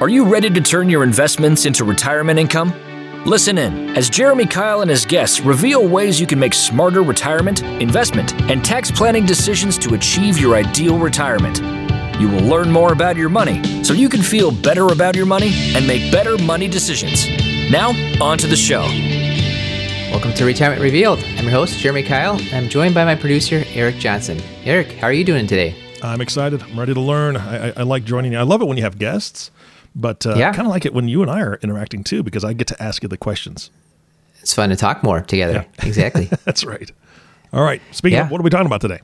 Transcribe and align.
Are 0.00 0.08
you 0.08 0.24
ready 0.24 0.48
to 0.48 0.62
turn 0.62 0.88
your 0.88 1.02
investments 1.02 1.66
into 1.66 1.84
retirement 1.84 2.38
income? 2.38 2.72
Listen 3.26 3.58
in 3.58 3.90
as 3.98 4.08
Jeremy 4.08 4.46
Keil 4.46 4.80
and 4.80 4.90
his 4.90 5.04
guests 5.04 5.40
reveal 5.40 5.86
ways 5.86 6.18
you 6.18 6.26
can 6.26 6.38
make 6.38 6.54
smarter 6.54 7.02
retirement, 7.02 7.62
investment, 7.62 8.32
and 8.50 8.64
tax 8.64 8.90
planning 8.90 9.26
decisions 9.26 9.76
to 9.76 9.92
achieve 9.92 10.38
your 10.38 10.54
ideal 10.54 10.98
retirement. 10.98 11.58
You 12.18 12.30
will 12.30 12.40
learn 12.44 12.70
more 12.72 12.94
about 12.94 13.18
your 13.18 13.28
money 13.28 13.84
so 13.84 13.92
you 13.92 14.08
can 14.08 14.22
feel 14.22 14.50
better 14.50 14.86
about 14.86 15.16
your 15.16 15.26
money 15.26 15.50
and 15.76 15.86
make 15.86 16.10
better 16.10 16.38
money 16.38 16.66
decisions. 16.66 17.28
Now, 17.70 17.90
on 18.24 18.38
to 18.38 18.46
the 18.46 18.56
show. 18.56 18.80
Welcome 20.10 20.32
to 20.32 20.46
Retirement 20.46 20.80
Revealed. 20.80 21.18
I'm 21.36 21.44
your 21.44 21.52
host, 21.52 21.78
Jeremy 21.78 22.04
Keil, 22.04 22.40
and 22.40 22.54
I'm 22.54 22.70
joined 22.70 22.94
by 22.94 23.04
my 23.04 23.16
producer, 23.16 23.64
Eric 23.74 23.96
Johnson. 23.96 24.40
Eric, 24.64 24.92
how 24.92 25.08
are 25.08 25.12
you 25.12 25.24
doing 25.24 25.46
today? 25.46 25.74
I'm 26.02 26.22
excited. 26.22 26.62
I'm 26.62 26.78
ready 26.78 26.94
to 26.94 27.00
learn. 27.02 27.36
I, 27.36 27.68
I, 27.68 27.72
I 27.76 27.82
like 27.82 28.04
joining 28.04 28.32
you. 28.32 28.38
I 28.38 28.44
love 28.44 28.62
it 28.62 28.64
when 28.64 28.78
you 28.78 28.82
have 28.84 28.98
guests 28.98 29.50
but 29.94 30.26
uh, 30.26 30.34
yeah. 30.36 30.50
I 30.50 30.52
kind 30.52 30.66
of 30.66 30.70
like 30.70 30.84
it 30.84 30.94
when 30.94 31.08
you 31.08 31.22
and 31.22 31.30
I 31.30 31.40
are 31.40 31.58
interacting 31.62 32.04
too, 32.04 32.22
because 32.22 32.44
I 32.44 32.52
get 32.52 32.66
to 32.68 32.82
ask 32.82 33.02
you 33.02 33.08
the 33.08 33.16
questions. 33.16 33.70
It's 34.40 34.54
fun 34.54 34.70
to 34.70 34.76
talk 34.76 35.02
more 35.02 35.20
together. 35.20 35.52
Yeah. 35.52 35.64
Exactly. 35.86 36.24
That's 36.44 36.64
right. 36.64 36.90
All 37.52 37.62
right. 37.62 37.82
Speaking 37.90 38.16
yeah. 38.16 38.24
of, 38.24 38.30
what 38.30 38.40
are 38.40 38.44
we 38.44 38.50
talking 38.50 38.66
about 38.66 38.80
today? 38.80 39.00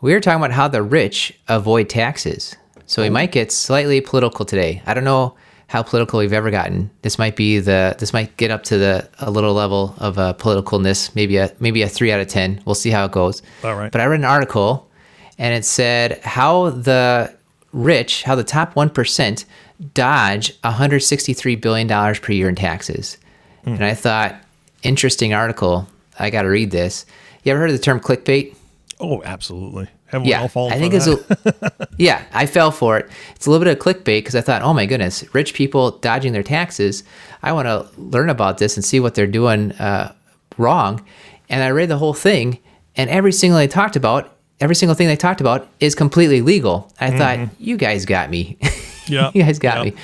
We're 0.00 0.20
talking 0.20 0.40
about 0.40 0.52
how 0.52 0.66
the 0.68 0.82
rich 0.82 1.38
avoid 1.48 1.88
taxes. 1.88 2.56
So 2.86 3.02
we 3.02 3.08
oh. 3.08 3.12
might 3.12 3.32
get 3.32 3.52
slightly 3.52 4.00
political 4.00 4.44
today. 4.44 4.82
I 4.86 4.94
don't 4.94 5.04
know 5.04 5.36
how 5.70 5.82
political 5.84 6.18
we've 6.18 6.32
ever 6.32 6.50
gotten. 6.50 6.90
This 7.02 7.18
might 7.18 7.36
be 7.36 7.60
the 7.60 7.94
this 7.98 8.12
might 8.12 8.36
get 8.36 8.50
up 8.50 8.64
to 8.64 8.78
the 8.78 9.08
a 9.20 9.30
little 9.30 9.54
level 9.54 9.94
of 9.98 10.18
uh, 10.18 10.34
politicalness, 10.34 11.14
maybe 11.14 11.36
a 11.36 11.54
maybe 11.60 11.82
a 11.82 11.88
three 11.88 12.10
out 12.10 12.18
of 12.18 12.26
ten. 12.26 12.60
We'll 12.64 12.74
see 12.74 12.90
how 12.90 13.04
it 13.04 13.12
goes. 13.12 13.42
All 13.62 13.76
right. 13.76 13.92
But 13.92 14.00
I 14.00 14.06
read 14.06 14.18
an 14.18 14.24
article, 14.24 14.90
and 15.38 15.54
it 15.54 15.64
said 15.64 16.20
how 16.24 16.70
the 16.70 17.32
rich, 17.72 18.24
how 18.24 18.34
the 18.34 18.42
top 18.42 18.74
one 18.74 18.90
percent 18.90 19.44
dodge 19.94 20.52
163 20.62 21.56
billion 21.56 21.86
dollars 21.86 22.18
per 22.18 22.32
year 22.32 22.48
in 22.48 22.54
taxes. 22.54 23.18
Mm. 23.64 23.74
And 23.74 23.84
I 23.84 23.94
thought, 23.94 24.36
interesting 24.82 25.34
article. 25.34 25.88
I 26.18 26.30
got 26.30 26.42
to 26.42 26.48
read 26.48 26.70
this. 26.70 27.06
You 27.42 27.52
ever 27.52 27.60
heard 27.60 27.70
of 27.70 27.76
the 27.76 27.82
term 27.82 28.00
clickbait? 28.00 28.54
Oh, 28.98 29.22
absolutely. 29.24 29.88
Haven't 30.06 30.26
yeah, 30.26 30.42
I 30.42 30.48
think 30.48 30.92
it's 30.92 31.06
a, 31.06 31.88
yeah, 31.96 32.24
I 32.32 32.46
fell 32.46 32.72
for 32.72 32.98
it. 32.98 33.08
It's 33.36 33.46
a 33.46 33.50
little 33.50 33.64
bit 33.64 33.78
of 33.78 33.82
clickbait 33.82 34.18
because 34.18 34.34
I 34.34 34.40
thought, 34.40 34.60
oh 34.62 34.74
my 34.74 34.84
goodness, 34.84 35.24
rich 35.32 35.54
people 35.54 35.92
dodging 35.92 36.32
their 36.32 36.42
taxes. 36.42 37.04
I 37.44 37.52
want 37.52 37.66
to 37.66 37.86
learn 38.00 38.28
about 38.28 38.58
this 38.58 38.76
and 38.76 38.84
see 38.84 38.98
what 38.98 39.14
they're 39.14 39.28
doing 39.28 39.70
uh, 39.72 40.12
wrong. 40.58 41.04
And 41.48 41.62
I 41.62 41.70
read 41.70 41.88
the 41.88 41.96
whole 41.96 42.12
thing, 42.12 42.58
and 42.96 43.08
every 43.08 43.32
single 43.32 43.56
they 43.56 43.68
talked 43.68 43.94
about, 43.94 44.36
every 44.58 44.74
single 44.74 44.96
thing 44.96 45.06
they 45.06 45.16
talked 45.16 45.40
about 45.40 45.68
is 45.78 45.94
completely 45.94 46.42
legal. 46.42 46.92
I 47.00 47.10
mm-hmm. 47.10 47.18
thought, 47.18 47.60
you 47.60 47.76
guys 47.76 48.04
got 48.04 48.30
me. 48.30 48.58
Yeah. 49.10 49.30
you 49.34 49.42
guys 49.42 49.58
got 49.58 49.84
me. 49.84 49.94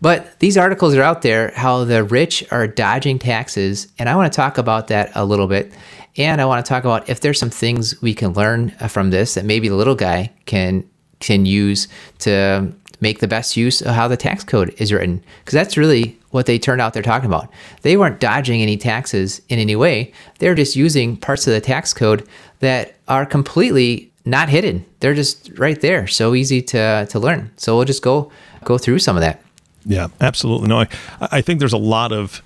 But 0.00 0.38
these 0.38 0.56
articles 0.56 0.94
are 0.94 1.02
out 1.02 1.22
there 1.22 1.52
how 1.54 1.84
the 1.84 2.02
rich 2.02 2.44
are 2.50 2.66
dodging 2.66 3.18
taxes. 3.18 3.88
And 3.98 4.08
I 4.08 4.16
want 4.16 4.32
to 4.32 4.36
talk 4.36 4.56
about 4.56 4.88
that 4.88 5.10
a 5.14 5.24
little 5.24 5.46
bit. 5.46 5.72
And 6.16 6.40
I 6.40 6.46
want 6.46 6.64
to 6.64 6.68
talk 6.68 6.84
about 6.84 7.08
if 7.08 7.20
there's 7.20 7.38
some 7.38 7.50
things 7.50 8.00
we 8.00 8.14
can 8.14 8.32
learn 8.32 8.74
uh, 8.80 8.88
from 8.88 9.10
this 9.10 9.34
that 9.34 9.44
maybe 9.44 9.68
the 9.68 9.76
little 9.76 9.94
guy 9.94 10.32
can 10.46 10.88
can 11.20 11.44
use 11.44 11.86
to 12.20 12.72
make 13.00 13.20
the 13.20 13.28
best 13.28 13.56
use 13.56 13.82
of 13.82 13.94
how 13.94 14.08
the 14.08 14.16
tax 14.16 14.42
code 14.42 14.74
is 14.78 14.92
written. 14.92 15.22
Because 15.40 15.52
that's 15.54 15.76
really 15.76 16.18
what 16.30 16.46
they 16.46 16.58
turned 16.58 16.80
out 16.80 16.94
they're 16.94 17.02
talking 17.02 17.28
about. 17.28 17.48
They 17.82 17.96
weren't 17.96 18.20
dodging 18.20 18.62
any 18.62 18.76
taxes 18.76 19.42
in 19.48 19.58
any 19.58 19.76
way. 19.76 20.12
They're 20.38 20.54
just 20.54 20.76
using 20.76 21.16
parts 21.16 21.46
of 21.46 21.52
the 21.52 21.60
tax 21.60 21.92
code 21.92 22.26
that 22.60 22.94
are 23.08 23.26
completely 23.26 24.09
not 24.30 24.48
hidden. 24.48 24.84
They're 25.00 25.14
just 25.14 25.50
right 25.58 25.80
there, 25.80 26.06
so 26.06 26.34
easy 26.34 26.62
to 26.62 27.06
to 27.10 27.18
learn. 27.18 27.50
So 27.56 27.76
we'll 27.76 27.84
just 27.84 28.02
go 28.02 28.30
go 28.64 28.78
through 28.78 29.00
some 29.00 29.16
of 29.16 29.20
that. 29.20 29.42
Yeah, 29.84 30.08
absolutely. 30.20 30.68
No, 30.68 30.80
I 30.80 30.88
I 31.20 31.40
think 31.40 31.58
there's 31.58 31.72
a 31.72 31.78
lot 31.78 32.12
of 32.12 32.42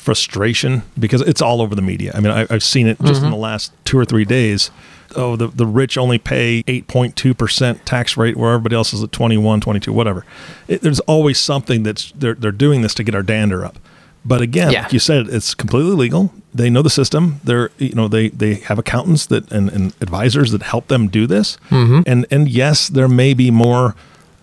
frustration 0.00 0.82
because 0.98 1.20
it's 1.20 1.42
all 1.42 1.60
over 1.60 1.74
the 1.74 1.82
media. 1.82 2.12
I 2.14 2.20
mean, 2.20 2.32
I, 2.32 2.46
have 2.46 2.62
seen 2.62 2.86
it 2.86 2.98
just 3.00 3.16
mm-hmm. 3.16 3.26
in 3.26 3.30
the 3.30 3.36
last 3.36 3.72
two 3.84 3.98
or 3.98 4.06
three 4.06 4.24
days. 4.24 4.70
Oh, 5.14 5.36
the, 5.36 5.48
the 5.48 5.66
rich 5.66 5.98
only 5.98 6.18
pay 6.18 6.62
8.2% 6.62 7.80
tax 7.84 8.16
rate 8.16 8.36
where 8.36 8.52
everybody 8.52 8.76
else 8.76 8.94
is 8.94 9.02
at 9.02 9.12
21, 9.12 9.60
22, 9.60 9.92
whatever. 9.92 10.24
It, 10.68 10.80
there's 10.80 11.00
always 11.00 11.38
something 11.38 11.82
that's, 11.82 12.12
they're, 12.12 12.34
they're 12.34 12.52
doing 12.52 12.80
this 12.80 12.94
to 12.94 13.04
get 13.04 13.14
our 13.14 13.22
dander 13.22 13.64
up. 13.64 13.78
But 14.24 14.42
again, 14.42 14.70
yeah. 14.70 14.82
like 14.82 14.92
you 14.92 14.98
said, 14.98 15.28
it's 15.28 15.54
completely 15.54 15.92
legal. 15.92 16.32
They 16.52 16.68
know 16.68 16.82
the 16.82 16.90
system. 16.90 17.40
They're 17.44 17.70
you 17.78 17.94
know 17.94 18.08
they 18.08 18.28
they 18.28 18.54
have 18.54 18.78
accountants 18.78 19.26
that 19.26 19.50
and, 19.50 19.70
and 19.70 19.94
advisors 20.00 20.52
that 20.52 20.62
help 20.62 20.88
them 20.88 21.08
do 21.08 21.26
this. 21.26 21.56
Mm-hmm. 21.70 22.02
And 22.06 22.26
and 22.30 22.48
yes, 22.48 22.88
there 22.88 23.08
may 23.08 23.34
be 23.34 23.50
more 23.50 23.94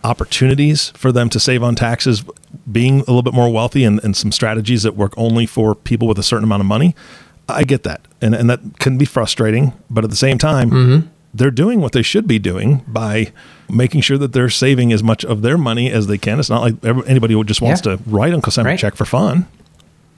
opportunities 0.03 0.89
for 0.91 1.11
them 1.11 1.29
to 1.29 1.39
save 1.39 1.61
on 1.63 1.75
taxes 1.75 2.23
being 2.71 2.95
a 2.95 3.05
little 3.07 3.23
bit 3.23 3.33
more 3.33 3.51
wealthy 3.51 3.83
and, 3.83 4.03
and 4.03 4.16
some 4.16 4.31
strategies 4.31 4.83
that 4.83 4.95
work 4.95 5.13
only 5.17 5.45
for 5.45 5.75
people 5.75 6.07
with 6.07 6.17
a 6.17 6.23
certain 6.23 6.45
amount 6.45 6.61
of 6.61 6.67
money. 6.67 6.95
I 7.49 7.63
get 7.63 7.83
that. 7.83 8.01
And 8.21 8.33
and 8.33 8.49
that 8.49 8.79
can 8.79 8.97
be 8.97 9.05
frustrating, 9.05 9.73
but 9.89 10.03
at 10.03 10.09
the 10.09 10.16
same 10.16 10.37
time, 10.37 10.71
mm-hmm. 10.71 11.07
they're 11.33 11.51
doing 11.51 11.81
what 11.81 11.91
they 11.91 12.01
should 12.01 12.27
be 12.27 12.39
doing 12.39 12.83
by 12.87 13.31
making 13.69 14.01
sure 14.01 14.17
that 14.17 14.33
they're 14.33 14.49
saving 14.49 14.91
as 14.91 15.03
much 15.03 15.23
of 15.23 15.43
their 15.43 15.57
money 15.57 15.91
as 15.91 16.07
they 16.07 16.17
can. 16.17 16.39
It's 16.39 16.49
not 16.49 16.61
like 16.61 17.07
anybody 17.07 17.35
who 17.35 17.43
just 17.43 17.61
wants 17.61 17.85
yeah. 17.85 17.97
to 17.97 18.03
write 18.07 18.33
Uncle 18.33 18.51
Sam 18.51 18.66
right. 18.66 18.73
a 18.73 18.77
check 18.77 18.95
for 18.95 19.05
fun. 19.05 19.45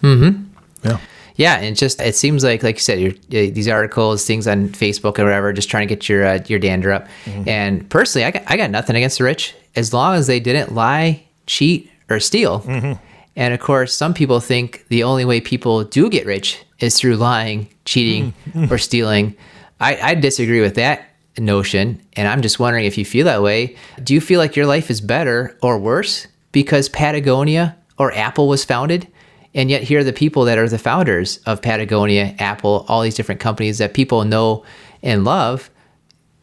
Mm-hmm. 0.01 0.43
Yeah. 0.83 0.99
Yeah, 1.35 1.55
and 1.59 1.77
just 1.77 2.01
it 2.01 2.15
seems 2.15 2.43
like, 2.43 2.63
like 2.63 2.75
you 2.75 2.81
said, 2.81 2.99
your, 2.99 3.13
these 3.29 3.69
articles, 3.69 4.25
things 4.25 4.45
on 4.45 4.67
Facebook 4.69 5.17
or 5.19 5.23
whatever, 5.23 5.53
just 5.53 5.69
trying 5.69 5.87
to 5.87 5.95
get 5.95 6.09
your 6.09 6.25
uh, 6.25 6.39
your 6.47 6.59
dander 6.59 6.91
up. 6.91 7.07
Mm-hmm. 7.23 7.47
And 7.47 7.89
personally, 7.89 8.25
I 8.25 8.31
got, 8.31 8.43
I 8.47 8.57
got 8.57 8.69
nothing 8.71 8.97
against 8.97 9.19
the 9.19 9.23
rich 9.23 9.55
as 9.73 9.93
long 9.93 10.15
as 10.15 10.27
they 10.27 10.41
didn't 10.41 10.75
lie, 10.75 11.23
cheat, 11.45 11.89
or 12.09 12.19
steal. 12.19 12.59
Mm-hmm. 12.59 13.01
And 13.37 13.53
of 13.53 13.61
course, 13.61 13.95
some 13.95 14.13
people 14.13 14.41
think 14.41 14.85
the 14.89 15.03
only 15.03 15.23
way 15.23 15.39
people 15.39 15.85
do 15.85 16.09
get 16.09 16.25
rich 16.25 16.61
is 16.79 16.99
through 16.99 17.15
lying, 17.15 17.69
cheating, 17.85 18.33
mm-hmm. 18.49 18.73
or 18.73 18.77
stealing. 18.77 19.33
I, 19.79 19.97
I 20.11 20.15
disagree 20.15 20.59
with 20.59 20.75
that 20.75 21.05
notion, 21.37 22.01
and 22.17 22.27
I'm 22.27 22.41
just 22.41 22.59
wondering 22.59 22.83
if 22.83 22.97
you 22.97 23.05
feel 23.05 23.23
that 23.23 23.41
way. 23.41 23.77
Do 24.03 24.13
you 24.13 24.19
feel 24.19 24.39
like 24.39 24.57
your 24.57 24.65
life 24.65 24.91
is 24.91 24.99
better 24.99 25.57
or 25.61 25.79
worse 25.79 26.27
because 26.51 26.89
Patagonia 26.89 27.77
or 27.97 28.11
Apple 28.11 28.49
was 28.49 28.65
founded? 28.65 29.07
And 29.55 29.69
yet, 29.69 29.83
here 29.83 29.99
are 29.99 30.03
the 30.03 30.13
people 30.13 30.45
that 30.45 30.57
are 30.57 30.69
the 30.69 30.77
founders 30.77 31.37
of 31.45 31.61
Patagonia, 31.61 32.35
Apple, 32.39 32.85
all 32.87 33.01
these 33.01 33.15
different 33.15 33.41
companies 33.41 33.79
that 33.79 33.93
people 33.93 34.23
know 34.23 34.63
and 35.01 35.23
love. 35.25 35.69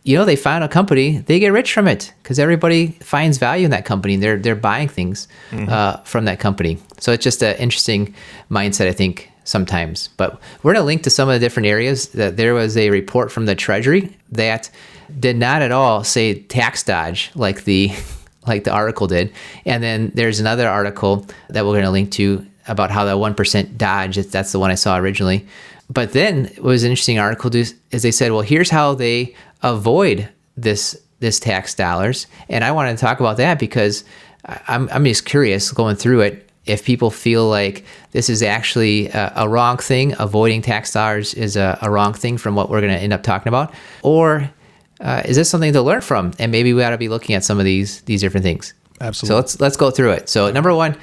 You 0.03 0.17
know, 0.17 0.25
they 0.25 0.37
found 0.37 0.63
a 0.63 0.69
company, 0.69 1.19
they 1.19 1.41
get 1.41 1.53
rich 1.53 1.73
from 1.73 1.89
it 1.89 2.13
because 2.23 2.39
everybody 2.39 2.89
finds 3.01 3.39
value 3.39 3.65
in 3.65 3.71
that 3.73 3.85
company. 3.85 4.17
They're 4.17 4.37
they're 4.37 4.55
buying 4.55 4.89
things 4.89 5.29
mm-hmm. 5.51 5.69
uh, 5.69 5.99
from 5.99 6.27
that 6.27 6.39
company. 6.39 6.79
So 6.99 7.13
it's 7.13 7.25
just 7.25 7.43
an 7.43 7.57
interesting 7.57 8.15
mindset, 8.51 8.87
I 8.89 8.93
think, 8.93 9.31
sometimes. 9.45 10.09
But 10.17 10.41
we're 10.63 10.75
going 10.75 10.83
to 10.83 10.87
link 10.87 11.03
to 11.05 11.11
some 11.11 11.29
of 11.29 11.35
the 11.35 11.41
different 11.41 11.67
areas. 11.67 12.09
That 12.11 12.37
there 12.37 12.55
was 12.55 12.77
a 12.77 12.91
report 12.91 13.33
from 13.33 13.47
the 13.47 13.55
Treasury 13.55 14.17
that 14.33 14.71
did 15.19 15.37
not 15.37 15.63
at 15.63 15.73
all 15.73 16.05
say 16.05 16.35
tax 16.35 16.83
dodge 16.83 17.31
like 17.35 17.65
the 17.65 17.93
like 18.47 18.65
the 18.65 18.73
article 18.73 19.07
did. 19.07 19.33
And 19.65 19.83
then 19.83 20.13
there's 20.15 20.41
another 20.41 20.69
article 20.69 21.27
that 21.49 21.65
we're 21.65 21.73
going 21.73 21.85
to 21.85 21.91
link 21.91 22.13
to 22.13 22.47
about 22.69 22.91
how 22.91 23.05
that 23.05 23.17
1% 23.17 23.77
dodge, 23.77 24.17
that's 24.17 24.53
the 24.53 24.59
one 24.59 24.71
I 24.71 24.75
saw 24.75 24.97
originally. 24.99 25.47
But 25.89 26.13
then 26.13 26.47
it 26.47 26.63
was 26.63 26.83
an 26.83 26.91
interesting 26.91 27.19
article 27.19 27.55
is 27.55 27.75
they 27.91 28.11
said, 28.11 28.33
well, 28.33 28.41
here's 28.41 28.71
how 28.71 28.95
they 28.95 29.35
avoid 29.63 30.29
this 30.57 31.01
this 31.19 31.41
tax 31.41 31.75
dollars. 31.75 32.27
And 32.51 32.63
I 32.63 32.73
wanted 32.73 32.99
to 32.99 33.01
talk 33.01 33.21
about 33.21 33.39
that 33.39 33.59
because 33.59 34.05
I'm, 34.69 34.89
I'm 34.93 35.05
just 35.05 35.25
curious 35.25 35.73
going 35.73 35.97
through 35.97 36.21
it 36.21 36.47
if 36.67 36.85
people 36.85 37.11
feel 37.11 37.49
like 37.49 37.85
this 38.11 38.29
is 38.29 38.43
actually 38.43 39.09
a, 39.09 39.33
a 39.37 39.49
wrong 39.49 39.79
thing, 39.79 40.15
avoiding 40.19 40.63
tax 40.63 40.93
dollars 40.93 41.33
is 41.33 41.57
a, 41.57 41.79
a 41.81 41.91
wrong 41.91 42.13
thing 42.13 42.37
from 42.37 42.55
what 42.55 42.69
we're 42.69 42.81
going 42.81 42.93
to 42.93 42.99
end 42.99 43.13
up 43.13 43.23
talking 43.23 43.49
about, 43.49 43.73
or 44.03 44.51
uh, 45.01 45.23
is 45.25 45.37
this 45.37 45.49
something 45.49 45.73
to 45.73 45.83
learn 45.83 46.01
from? 46.01 46.33
And 46.39 46.51
maybe 46.51 46.73
we 46.75 46.83
ought 46.83 46.91
to 46.91 46.99
be 46.99 47.09
looking 47.09 47.35
at 47.35 47.45
some 47.45 47.59
of 47.59 47.65
these 47.65 48.03
these 48.03 48.21
different 48.21 48.45
things. 48.45 48.75
Absolutely. 49.01 49.29
So 49.29 49.37
let's 49.37 49.61
let's 49.61 49.77
go 49.77 49.91
through 49.91 50.13
it. 50.13 50.29
So 50.29 50.51
number 50.51 50.75
one, 50.75 50.97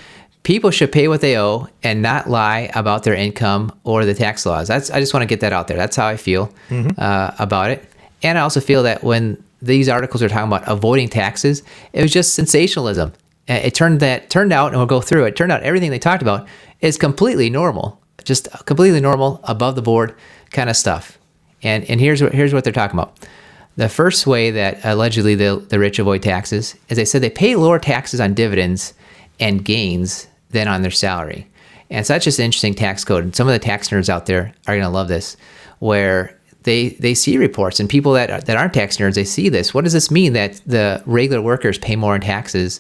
people 0.44 0.72
should 0.72 0.92
pay 0.92 1.08
what 1.08 1.22
they 1.22 1.38
owe 1.38 1.68
and 1.82 2.02
not 2.02 2.30
lie 2.30 2.70
about 2.76 3.04
their 3.04 3.14
income 3.14 3.72
or 3.84 4.06
the 4.06 4.14
tax 4.14 4.46
laws. 4.46 4.68
That's 4.68 4.92
I 4.92 5.00
just 5.00 5.14
want 5.14 5.24
to 5.24 5.28
get 5.28 5.40
that 5.40 5.54
out 5.54 5.68
there. 5.68 5.78
That's 5.78 5.96
how 5.96 6.08
I 6.08 6.18
feel 6.18 6.54
mm-hmm. 6.70 6.90
uh, 6.98 7.32
about 7.40 7.72
it. 7.72 7.90
And 8.22 8.38
I 8.38 8.42
also 8.42 8.60
feel 8.60 8.84
that 8.84 9.04
when 9.04 9.44
these 9.62 9.90
articles 9.90 10.22
are 10.22 10.30
talking 10.30 10.48
about 10.48 10.64
avoiding 10.68 11.10
taxes, 11.10 11.64
it 11.94 12.02
was 12.02 12.12
just 12.12 12.34
sensationalism. 12.34 13.14
It 13.48 13.76
turned 13.76 14.00
that 14.00 14.30
turned 14.30 14.54
out, 14.54 14.68
and 14.68 14.78
we'll 14.78 14.86
go 14.86 15.02
through 15.02 15.26
it. 15.26 15.36
Turned 15.36 15.52
out 15.52 15.64
everything 15.64 15.92
they 15.92 16.00
talked 16.00 16.22
about 16.22 16.48
is 16.80 16.98
completely 16.98 17.50
normal, 17.50 18.00
just 18.24 18.48
completely 18.66 19.02
normal, 19.02 19.42
above 19.44 19.76
the 19.76 19.82
board 19.82 20.16
kind 20.52 20.70
of 20.70 20.78
stuff. 20.78 21.18
And 21.62 21.84
and 21.90 22.00
here's 22.00 22.22
what 22.22 22.34
here's 22.34 22.54
what 22.54 22.64
they're 22.64 22.72
talking 22.72 22.98
about. 22.98 23.28
The 23.76 23.90
first 23.90 24.28
way 24.28 24.52
that 24.52 24.80
allegedly 24.84 25.36
the, 25.36 25.66
the 25.68 25.80
rich 25.80 25.98
avoid 25.98 26.22
taxes 26.22 26.76
is 26.90 26.96
they 26.96 27.06
said 27.06 27.24
they 27.24 27.30
pay 27.30 27.56
lower 27.56 27.80
taxes 27.80 28.22
on 28.22 28.36
dividends 28.36 28.94
and 29.40 29.66
gains 29.66 30.28
than 30.54 30.68
on 30.68 30.82
their 30.82 30.92
salary. 30.92 31.48
And 31.90 32.06
so 32.06 32.14
that's 32.14 32.26
just 32.26 32.40
an 32.40 32.46
interesting 32.46 32.74
tax 32.74 33.04
code. 33.04 33.24
And 33.24 33.36
some 33.36 33.48
of 33.48 33.54
the 33.54 33.60
tax 33.60 33.90
nerds 33.90 34.10
out 34.10 34.26
there 34.26 34.54
are 34.68 34.74
going 34.74 34.82
to 34.82 34.90
love 34.90 35.10
this, 35.10 35.38
where 35.80 36.40
they 36.64 36.90
they 36.90 37.14
see 37.14 37.38
reports 37.38 37.80
and 37.80 37.90
people 37.90 38.14
that 38.14 38.46
that 38.46 38.58
aren't 38.58 38.74
tax 38.74 38.98
nerds 38.98 39.16
they 39.16 39.26
see 39.26 39.50
this. 39.50 39.74
What 39.74 39.84
does 39.84 39.94
this 39.94 40.10
mean 40.10 40.34
that 40.34 40.62
the 40.66 41.04
regular 41.06 41.42
workers 41.42 41.78
pay 41.78 41.96
more 41.96 42.16
in 42.16 42.22
taxes 42.22 42.80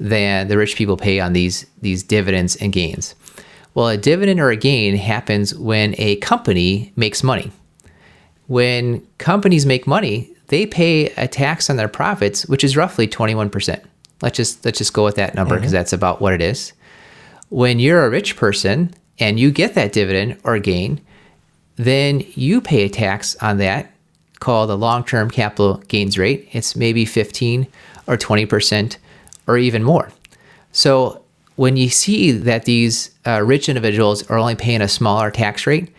than 0.00 0.48
the 0.48 0.58
rich 0.58 0.76
people 0.76 0.96
pay 0.96 1.20
on 1.20 1.32
these 1.32 1.66
these 1.80 2.02
dividends 2.02 2.56
and 2.56 2.72
gains. 2.72 3.14
Well, 3.74 3.88
a 3.88 3.96
dividend 3.96 4.40
or 4.40 4.50
a 4.50 4.56
gain 4.56 4.96
happens 4.96 5.54
when 5.54 5.94
a 5.98 6.16
company 6.16 6.92
makes 6.96 7.22
money. 7.22 7.50
When 8.46 9.04
companies 9.18 9.66
make 9.66 9.86
money, 9.86 10.30
they 10.48 10.66
pay 10.66 11.06
a 11.12 11.26
tax 11.26 11.70
on 11.70 11.76
their 11.76 11.88
profits, 11.88 12.46
which 12.46 12.62
is 12.62 12.76
roughly 12.76 13.08
21%. 13.08 13.82
Let's 14.22 14.36
just 14.36 14.64
let's 14.64 14.78
just 14.78 14.92
go 14.92 15.04
with 15.04 15.16
that 15.16 15.34
number 15.34 15.56
because 15.56 15.68
mm-hmm. 15.68 15.76
that's 15.76 15.92
about 15.92 16.20
what 16.20 16.34
it 16.34 16.40
is. 16.40 16.72
When 17.48 17.78
you're 17.78 18.04
a 18.04 18.10
rich 18.10 18.36
person 18.36 18.94
and 19.18 19.38
you 19.38 19.50
get 19.50 19.74
that 19.74 19.92
dividend 19.92 20.38
or 20.44 20.58
gain, 20.58 21.00
then 21.76 22.24
you 22.34 22.60
pay 22.60 22.84
a 22.84 22.88
tax 22.88 23.36
on 23.36 23.58
that 23.58 23.92
called 24.40 24.68
the 24.68 24.76
long-term 24.76 25.30
capital 25.30 25.78
gains 25.88 26.18
rate. 26.18 26.48
It's 26.52 26.76
maybe 26.76 27.04
15 27.04 27.66
or 28.06 28.16
20% 28.16 28.96
or 29.46 29.58
even 29.58 29.82
more. 29.82 30.10
So 30.72 31.22
when 31.56 31.76
you 31.76 31.88
see 31.88 32.32
that 32.32 32.64
these 32.64 33.10
uh, 33.26 33.42
rich 33.42 33.68
individuals 33.68 34.28
are 34.28 34.38
only 34.38 34.56
paying 34.56 34.82
a 34.82 34.88
smaller 34.88 35.30
tax 35.30 35.66
rate, 35.66 35.90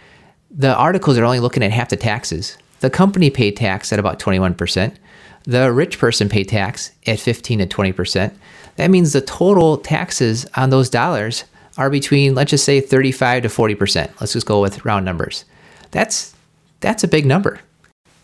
the 0.52 0.76
articles 0.76 1.18
are 1.18 1.24
only 1.24 1.40
looking 1.40 1.64
at 1.64 1.72
half 1.72 1.90
the 1.90 1.98
taxes. 1.98 2.58
The 2.82 2.90
company 2.90 3.30
paid 3.30 3.58
tax 3.58 3.92
at 3.92 4.00
about 4.00 4.20
21%. 4.20 4.96
The 5.44 5.72
rich 5.72 6.00
person 6.00 6.30
paid 6.30 6.50
tax 6.50 6.92
at 7.08 7.20
15 7.20 7.60
to 7.60 7.68
20%. 7.68 8.34
That 8.76 8.92
means 8.92 9.14
the 9.14 9.22
total 9.22 9.78
taxes 9.78 10.46
on 10.56 10.70
those 10.70 10.90
dollars 10.90 11.46
are 11.78 11.90
between, 11.90 12.36
let's 12.36 12.52
just 12.52 12.66
say, 12.66 12.80
35 12.82 13.44
to 13.44 13.50
40%. 13.50 14.20
Let's 14.20 14.34
just 14.34 14.46
go 14.46 14.62
with 14.62 14.86
round 14.86 15.06
numbers. 15.06 15.46
That's 15.92 16.34
that's 16.82 17.04
a 17.04 17.08
big 17.08 17.26
number. 17.26 17.60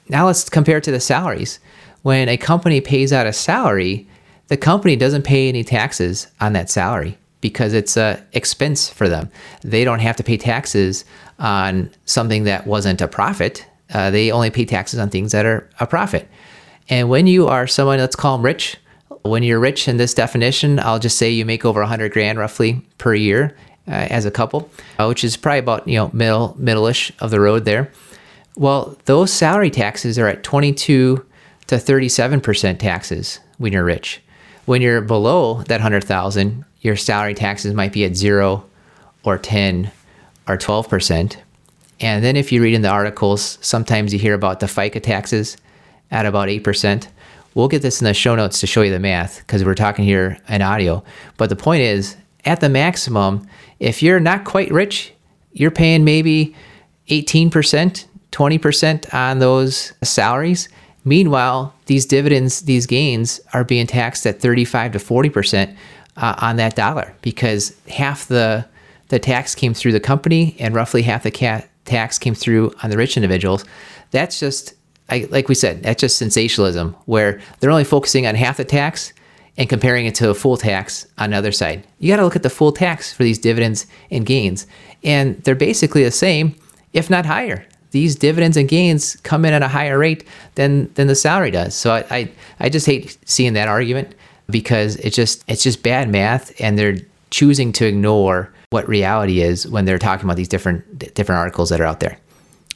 Now 0.10 0.28
let's 0.28 0.50
compare 0.50 0.78
it 0.78 0.84
to 0.84 0.92
the 0.92 1.00
salaries. 1.00 1.60
When 2.02 2.30
a 2.30 2.38
company 2.38 2.82
pays 2.82 3.14
out 3.14 3.26
a 3.26 3.34
salary, 3.34 4.08
the 4.48 4.58
company 4.58 4.96
doesn't 4.96 5.24
pay 5.24 5.48
any 5.48 5.64
taxes 5.64 6.28
on 6.42 6.54
that 6.54 6.70
salary 6.70 7.18
because 7.40 7.74
it's 7.74 7.98
a 7.98 8.24
expense 8.34 8.90
for 8.90 9.08
them. 9.10 9.30
They 9.62 9.84
don't 9.84 10.00
have 10.00 10.16
to 10.18 10.24
pay 10.24 10.38
taxes 10.38 11.06
on 11.40 11.90
something 12.06 12.44
that 12.44 12.68
wasn't 12.68 13.02
a 13.02 13.08
profit. 13.08 13.66
Uh, 13.94 14.12
they 14.12 14.32
only 14.32 14.50
pay 14.50 14.66
taxes 14.66 15.00
on 15.00 15.10
things 15.10 15.32
that 15.32 15.46
are 15.46 15.68
a 15.80 15.88
profit. 15.88 16.28
And 16.90 17.10
when 17.10 17.28
you 17.28 17.48
are 17.48 17.68
someone, 17.68 18.00
let's 18.00 18.16
call 18.16 18.38
them 18.38 18.46
rich, 18.46 18.78
when 19.24 19.44
you're 19.44 19.60
rich 19.60 19.88
in 19.88 19.98
this 19.98 20.14
definition, 20.14 20.80
I'll 20.80 21.00
just 21.00 21.18
say 21.18 21.30
you 21.30 21.46
make 21.46 21.66
over 21.66 21.82
100 21.82 22.12
grand 22.12 22.40
roughly 22.40 22.82
per 22.98 23.14
year 23.14 23.56
uh, 23.88 23.92
as 23.92 24.26
a 24.26 24.32
couple, 24.32 24.70
uh, 25.00 25.08
which 25.08 25.24
is 25.24 25.38
probably 25.38 25.60
about 25.60 25.88
you 25.88 25.96
know 25.96 26.10
middle 26.14 26.56
middle-ish 26.58 27.12
of 27.20 27.32
the 27.32 27.40
road 27.40 27.66
there. 27.66 27.92
Well, 28.56 28.98
those 29.06 29.32
salary 29.32 29.70
taxes 29.70 30.20
are 30.20 30.28
at 30.28 30.44
22 30.44 31.26
to 31.68 31.80
37 31.80 32.42
percent 32.42 32.80
taxes 32.80 33.40
when 33.58 33.74
you're 33.74 33.84
rich. 33.84 34.22
When 34.66 34.82
you're 34.82 35.02
below 35.02 35.64
that 35.64 35.78
100,000, 35.78 36.66
your 36.82 36.96
salary 36.96 37.34
taxes 37.34 37.74
might 37.74 37.92
be 37.92 38.06
at 38.06 38.16
zero 38.16 38.66
or 39.24 39.38
10 39.38 39.92
or 40.48 40.58
12 40.58 40.90
percent. 40.90 41.38
And 42.00 42.24
then 42.24 42.36
if 42.36 42.52
you 42.52 42.62
read 42.62 42.74
in 42.74 42.82
the 42.82 42.90
articles, 42.90 43.58
sometimes 43.62 44.14
you 44.14 44.20
hear 44.20 44.34
about 44.34 44.60
the 44.60 44.66
FICA 44.66 45.02
taxes 45.02 45.58
at 46.10 46.26
about 46.26 46.50
8 46.50 46.64
percent. 46.64 47.08
We'll 47.54 47.68
get 47.68 47.82
this 47.82 48.02
in 48.02 48.06
the 48.06 48.14
show 48.14 48.36
notes 48.36 48.60
to 48.62 48.68
show 48.68 48.82
you 48.82 48.92
the 48.92 49.00
math 49.00 49.40
because 49.40 49.66
we're 49.66 49.76
talking 49.76 50.06
here 50.06 50.38
in 50.48 50.62
audio. 50.62 51.04
But 51.38 51.50
the 51.50 51.56
point 51.56 51.82
is, 51.82 52.16
at 52.46 52.60
the 52.62 52.70
maximum, 52.70 53.48
if 53.80 54.02
you're 54.02 54.20
not 54.20 54.46
quite 54.46 54.72
rich, 54.72 55.14
you're 55.52 55.72
paying 55.72 56.04
maybe 56.04 56.56
18%, 57.10 58.06
20% 58.32 59.14
on 59.14 59.40
those 59.40 59.94
salaries. 60.02 60.70
Meanwhile, 61.04 61.76
these 61.88 62.06
dividends, 62.06 62.62
these 62.62 62.86
gains 62.86 63.42
are 63.54 63.64
being 63.64 63.88
taxed 63.88 64.26
at 64.26 64.40
35 64.40 64.94
to 64.94 65.00
40% 65.00 65.76
uh, 66.18 66.36
on 66.40 66.56
that 66.58 66.76
dollar 66.76 67.14
because 67.22 67.76
half 67.88 68.28
the 68.28 68.66
the 69.10 69.20
tax 69.20 69.56
came 69.56 69.74
through 69.74 69.92
the 69.92 70.00
company 70.00 70.56
and 70.58 70.74
roughly 70.74 71.02
half 71.02 71.24
the 71.24 71.32
ca- 71.32 71.66
tax 71.84 72.18
came 72.18 72.34
through 72.34 72.74
on 72.82 72.90
the 72.90 72.98
rich 72.98 73.18
individuals. 73.18 73.66
That's 74.12 74.40
just 74.40 74.74
I, 75.12 75.28
like 75.30 75.50
we 75.50 75.56
said, 75.56 75.84
that's 75.84 76.00
just 76.00 76.18
sensationalism 76.18 76.96
where 77.06 77.42
they're 77.60 77.70
only 77.70 77.84
focusing 77.84 78.26
on 78.26 78.36
half 78.36 78.58
the 78.58 78.66
tax 78.66 79.14
and 79.58 79.70
comparing 79.70 80.06
it 80.06 80.16
to 80.16 80.30
a 80.30 80.34
full 80.34 80.58
tax 80.58 81.06
on 81.18 81.32
the 81.32 81.36
other 81.38 81.52
side. 81.52 81.86
You 82.00 82.12
got 82.12 82.18
to 82.18 82.24
look 82.24 82.38
at 82.38 82.44
the 82.44 82.50
full 82.50 82.72
tax 82.72 83.14
for 83.14 83.24
these 83.24 83.38
dividends 83.38 83.86
and 84.10 84.26
gains, 84.26 84.66
and 85.04 85.42
they're 85.44 85.54
basically 85.56 86.04
the 86.04 86.12
same, 86.12 86.56
if 86.94 87.10
not 87.10 87.26
higher. 87.26 87.66
These 87.92 88.16
dividends 88.16 88.56
and 88.56 88.70
gains 88.70 89.18
come 89.18 89.44
in 89.44 89.54
at 89.54 89.62
a 89.62 89.68
higher 89.68 90.00
rate 90.00 90.26
than 90.56 90.92
than 90.94 91.08
the 91.08 91.16
salary 91.16 91.52
does. 91.52 91.76
So 91.76 91.92
I 91.92 92.06
I, 92.10 92.32
I 92.62 92.70
just 92.70 92.86
hate 92.86 93.18
seeing 93.26 93.54
that 93.54 93.68
argument 93.68 94.16
because 94.50 94.96
it's 94.98 95.16
just 95.16 95.44
it's 95.50 95.62
just 95.62 95.84
bad 95.84 96.10
math, 96.10 96.60
and 96.62 96.80
they're 96.80 96.98
choosing 97.32 97.74
to 97.74 97.86
ignore 97.86 98.52
what 98.70 98.88
reality 98.88 99.42
is 99.42 99.68
when 99.68 99.84
they're 99.84 100.00
talking 100.00 100.26
about 100.26 100.38
these 100.38 100.48
different 100.48 101.14
different 101.14 101.40
articles 101.40 101.70
that 101.70 101.82
are 101.82 101.86
out 101.86 102.00
there. 102.00 102.18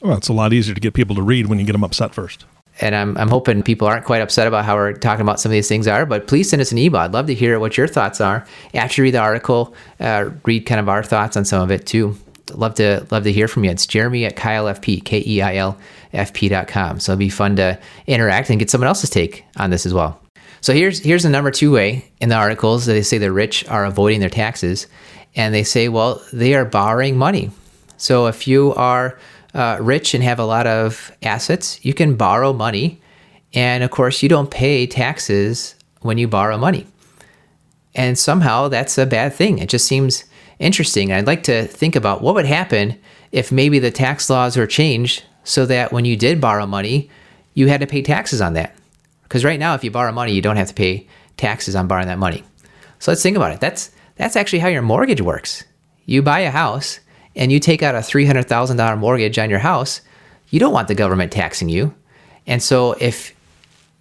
Well, 0.02 0.16
it's 0.16 0.28
a 0.28 0.32
lot 0.32 0.52
easier 0.52 0.74
to 0.74 0.80
get 0.80 0.94
people 0.94 1.16
to 1.16 1.22
read 1.22 1.46
when 1.46 1.58
you 1.58 1.64
get 1.64 1.72
them 1.72 1.84
upset 1.84 2.14
first. 2.14 2.44
And 2.80 2.94
I'm, 2.94 3.16
I'm 3.16 3.28
hoping 3.28 3.62
people 3.62 3.88
aren't 3.88 4.04
quite 4.04 4.20
upset 4.20 4.46
about 4.46 4.64
how 4.64 4.76
we're 4.76 4.92
talking 4.92 5.22
about 5.22 5.40
some 5.40 5.50
of 5.50 5.54
these 5.54 5.68
things 5.68 5.88
are, 5.88 6.04
but 6.04 6.26
please 6.26 6.50
send 6.50 6.60
us 6.60 6.72
an 6.72 6.78
email. 6.78 7.00
I'd 7.00 7.12
love 7.12 7.26
to 7.28 7.34
hear 7.34 7.58
what 7.58 7.78
your 7.78 7.88
thoughts 7.88 8.20
are. 8.20 8.46
After 8.74 9.00
you 9.00 9.04
read 9.04 9.14
the 9.14 9.18
article, 9.18 9.74
uh, 9.98 10.30
read 10.44 10.66
kind 10.66 10.78
of 10.78 10.88
our 10.88 11.02
thoughts 11.02 11.36
on 11.36 11.46
some 11.46 11.62
of 11.62 11.70
it 11.70 11.86
too. 11.86 12.16
Love 12.52 12.74
to 12.74 13.04
love 13.10 13.24
to 13.24 13.32
hear 13.32 13.48
from 13.48 13.64
you. 13.64 13.70
It's 13.70 13.86
Jeremy 13.86 14.24
at 14.24 14.36
KeilFP, 14.36 15.04
K 15.04 15.22
E 15.26 15.42
I 15.42 15.56
L 15.56 15.76
F 16.12 16.32
P.com. 16.32 17.00
So 17.00 17.12
it'd 17.12 17.18
be 17.18 17.28
fun 17.28 17.56
to 17.56 17.78
interact 18.06 18.50
and 18.50 18.58
get 18.58 18.70
someone 18.70 18.86
else's 18.86 19.10
take 19.10 19.44
on 19.56 19.70
this 19.70 19.84
as 19.84 19.92
well. 19.92 20.20
So 20.60 20.72
here's 20.72 21.00
here's 21.00 21.24
the 21.24 21.28
number 21.28 21.50
two 21.50 21.72
way 21.72 22.08
in 22.20 22.28
the 22.28 22.36
articles 22.36 22.86
that 22.86 22.92
they 22.92 23.02
say 23.02 23.18
the 23.18 23.32
rich 23.32 23.66
are 23.68 23.84
avoiding 23.84 24.20
their 24.20 24.30
taxes, 24.30 24.86
and 25.34 25.52
they 25.52 25.64
say, 25.64 25.88
well, 25.88 26.22
they 26.32 26.54
are 26.54 26.64
borrowing 26.64 27.16
money. 27.16 27.50
So 27.96 28.26
if 28.26 28.46
you 28.46 28.74
are 28.74 29.18
uh, 29.56 29.78
rich 29.80 30.12
and 30.14 30.22
have 30.22 30.38
a 30.38 30.44
lot 30.44 30.66
of 30.66 31.10
assets, 31.22 31.82
you 31.84 31.94
can 31.94 32.14
borrow 32.14 32.52
money. 32.52 33.00
And 33.54 33.82
of 33.82 33.90
course, 33.90 34.22
you 34.22 34.28
don't 34.28 34.50
pay 34.50 34.86
taxes 34.86 35.74
when 36.02 36.18
you 36.18 36.28
borrow 36.28 36.58
money. 36.58 36.86
And 37.94 38.18
somehow 38.18 38.68
that's 38.68 38.98
a 38.98 39.06
bad 39.06 39.32
thing. 39.32 39.58
It 39.58 39.70
just 39.70 39.86
seems 39.86 40.24
interesting. 40.58 41.10
I'd 41.10 41.26
like 41.26 41.42
to 41.44 41.66
think 41.66 41.96
about 41.96 42.20
what 42.20 42.34
would 42.34 42.44
happen 42.44 42.98
if 43.32 43.50
maybe 43.50 43.78
the 43.78 43.90
tax 43.90 44.28
laws 44.28 44.56
were 44.58 44.66
changed 44.66 45.24
so 45.42 45.64
that 45.66 45.90
when 45.90 46.04
you 46.04 46.16
did 46.16 46.40
borrow 46.40 46.66
money, 46.66 47.10
you 47.54 47.68
had 47.68 47.80
to 47.80 47.86
pay 47.86 48.02
taxes 48.02 48.42
on 48.42 48.52
that. 48.52 48.76
Because 49.22 49.44
right 49.44 49.58
now, 49.58 49.74
if 49.74 49.82
you 49.82 49.90
borrow 49.90 50.12
money, 50.12 50.32
you 50.32 50.42
don't 50.42 50.56
have 50.56 50.68
to 50.68 50.74
pay 50.74 51.06
taxes 51.38 51.74
on 51.74 51.86
borrowing 51.88 52.08
that 52.08 52.18
money. 52.18 52.44
So 52.98 53.10
let's 53.10 53.22
think 53.22 53.36
about 53.36 53.52
it. 53.52 53.60
That's 53.60 53.90
that's 54.16 54.36
actually 54.36 54.60
how 54.60 54.68
your 54.68 54.82
mortgage 54.82 55.20
works. 55.20 55.64
You 56.04 56.22
buy 56.22 56.40
a 56.40 56.50
house 56.50 57.00
and 57.36 57.52
you 57.52 57.60
take 57.60 57.82
out 57.82 57.94
a 57.94 57.98
$300,000 57.98 58.98
mortgage 58.98 59.38
on 59.38 59.50
your 59.50 59.60
house, 59.60 60.00
you 60.48 60.58
don't 60.58 60.72
want 60.72 60.88
the 60.88 60.94
government 60.94 61.30
taxing 61.30 61.68
you. 61.68 61.94
And 62.46 62.62
so 62.62 62.92
if 62.94 63.34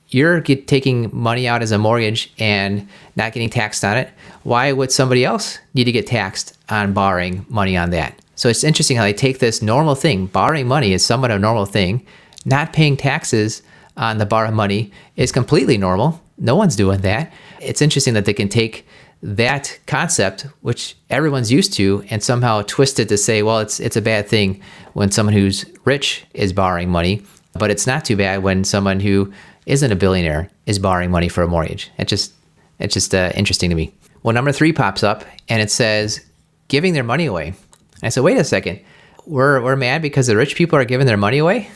you're 0.09 0.39
get, 0.39 0.67
taking 0.67 1.09
money 1.11 1.47
out 1.47 1.61
as 1.61 1.71
a 1.71 1.77
mortgage 1.77 2.31
and 2.39 2.87
not 3.15 3.33
getting 3.33 3.49
taxed 3.49 3.83
on 3.83 3.97
it, 3.97 4.09
why 4.43 4.71
would 4.71 4.91
somebody 4.91 5.25
else 5.25 5.59
need 5.73 5.85
to 5.85 5.91
get 5.91 6.07
taxed 6.07 6.57
on 6.69 6.93
borrowing 6.93 7.45
money 7.49 7.75
on 7.75 7.89
that? 7.89 8.19
So 8.35 8.49
it's 8.49 8.63
interesting 8.63 8.97
how 8.97 9.03
they 9.03 9.13
take 9.13 9.39
this 9.39 9.61
normal 9.61 9.95
thing, 9.95 10.27
borrowing 10.27 10.67
money 10.67 10.93
is 10.93 11.05
somewhat 11.05 11.31
a 11.31 11.39
normal 11.39 11.65
thing, 11.65 12.05
not 12.45 12.73
paying 12.73 12.97
taxes 12.97 13.61
on 13.97 14.17
the 14.17 14.25
borrowed 14.25 14.53
money 14.53 14.91
is 15.15 15.31
completely 15.31 15.77
normal. 15.77 16.21
No 16.37 16.55
one's 16.55 16.75
doing 16.75 17.01
that. 17.01 17.31
It's 17.61 17.81
interesting 17.81 18.13
that 18.13 18.25
they 18.25 18.33
can 18.33 18.49
take 18.49 18.85
that 19.25 19.79
concept, 19.87 20.45
which 20.61 20.95
everyone's 21.09 21.51
used 21.51 21.73
to, 21.73 22.05
and 22.11 22.21
somehow 22.21 22.61
twist 22.67 22.99
it 22.99 23.09
to 23.09 23.17
say, 23.17 23.41
well, 23.41 23.57
it's 23.57 23.79
it's 23.79 23.95
a 23.95 24.01
bad 24.01 24.27
thing 24.27 24.61
when 24.93 25.09
someone 25.09 25.33
who's 25.33 25.65
rich 25.83 26.23
is 26.35 26.53
borrowing 26.53 26.89
money, 26.89 27.23
but 27.55 27.71
it's 27.71 27.87
not 27.87 28.05
too 28.05 28.15
bad 28.15 28.43
when 28.43 28.63
someone 28.63 28.99
who 28.99 29.33
isn't 29.65 29.91
a 29.91 29.95
billionaire 29.95 30.51
is 30.67 30.77
borrowing 30.77 31.09
money 31.09 31.27
for 31.27 31.41
a 31.41 31.47
mortgage. 31.47 31.89
It 31.97 32.07
just 32.07 32.33
it's 32.77 32.93
just 32.93 33.15
uh, 33.15 33.31
interesting 33.33 33.71
to 33.71 33.75
me. 33.75 33.91
Well, 34.21 34.35
number 34.35 34.51
three 34.51 34.71
pops 34.71 35.01
up 35.01 35.25
and 35.49 35.59
it 35.59 35.71
says 35.71 36.23
giving 36.67 36.93
their 36.93 37.03
money 37.03 37.25
away. 37.25 37.55
I 38.03 38.09
said, 38.09 38.23
wait 38.23 38.37
a 38.37 38.43
second, 38.43 38.79
we're 39.25 39.59
we're 39.59 39.75
mad 39.75 40.03
because 40.03 40.27
the 40.27 40.37
rich 40.37 40.55
people 40.55 40.77
are 40.77 40.85
giving 40.85 41.07
their 41.07 41.17
money 41.17 41.39
away. 41.39 41.71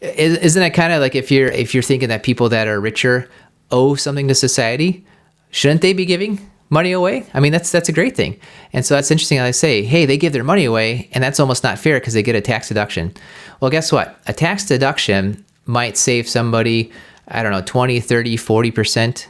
Isn't 0.00 0.62
it 0.62 0.70
kind 0.70 0.94
of 0.94 1.02
like 1.02 1.14
if 1.14 1.30
you're 1.30 1.48
if 1.48 1.74
you're 1.74 1.82
thinking 1.82 2.08
that 2.08 2.22
people 2.22 2.48
that 2.48 2.66
are 2.66 2.80
richer 2.80 3.28
owe 3.70 3.94
something 3.94 4.26
to 4.28 4.34
society, 4.34 5.04
shouldn't 5.50 5.82
they 5.82 5.92
be 5.92 6.06
giving? 6.06 6.50
Money 6.70 6.92
away. 6.92 7.26
I 7.34 7.40
mean, 7.40 7.52
that's 7.52 7.70
that's 7.70 7.88
a 7.88 7.92
great 7.92 8.16
thing. 8.16 8.38
And 8.72 8.84
so 8.84 8.94
that's 8.94 9.10
interesting. 9.10 9.40
I 9.40 9.50
say, 9.50 9.82
hey, 9.82 10.06
they 10.06 10.16
give 10.16 10.32
their 10.32 10.44
money 10.44 10.64
away, 10.64 11.08
and 11.12 11.22
that's 11.22 11.40
almost 11.40 11.64
not 11.64 11.78
fair 11.78 11.98
because 11.98 12.14
they 12.14 12.22
get 12.22 12.36
a 12.36 12.40
tax 12.40 12.68
deduction. 12.68 13.14
Well, 13.60 13.70
guess 13.70 13.90
what? 13.90 14.18
A 14.26 14.32
tax 14.32 14.66
deduction 14.66 15.44
might 15.64 15.96
save 15.96 16.28
somebody, 16.28 16.92
I 17.28 17.42
don't 17.42 17.52
know, 17.52 17.62
20, 17.62 18.00
30, 18.00 18.36
40% 18.36 19.26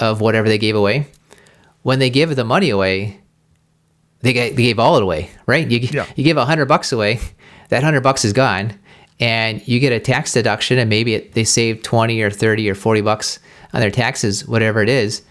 of 0.00 0.20
whatever 0.20 0.48
they 0.48 0.58
gave 0.58 0.76
away. 0.76 1.06
When 1.82 1.98
they 1.98 2.10
give 2.10 2.36
the 2.36 2.44
money 2.44 2.70
away, 2.70 3.20
they, 4.20 4.32
they 4.32 4.50
gave 4.50 4.78
all 4.78 4.96
it 4.96 5.02
away, 5.02 5.30
right? 5.46 5.68
You, 5.68 5.78
yeah. 5.78 6.06
you 6.14 6.24
give 6.24 6.36
a 6.36 6.44
hundred 6.44 6.66
bucks 6.66 6.92
away, 6.92 7.20
that 7.70 7.82
hundred 7.82 8.02
bucks 8.02 8.24
is 8.24 8.32
gone, 8.32 8.78
and 9.18 9.66
you 9.66 9.80
get 9.80 9.92
a 9.92 9.98
tax 9.98 10.32
deduction, 10.32 10.78
and 10.78 10.88
maybe 10.88 11.14
it, 11.14 11.32
they 11.32 11.44
save 11.44 11.82
20 11.82 12.20
or 12.22 12.30
30 12.30 12.70
or 12.70 12.74
40 12.74 13.00
bucks 13.00 13.38
on 13.72 13.80
their 13.80 13.90
taxes, 13.90 14.46
whatever 14.46 14.82
it 14.82 14.88
is 14.88 15.22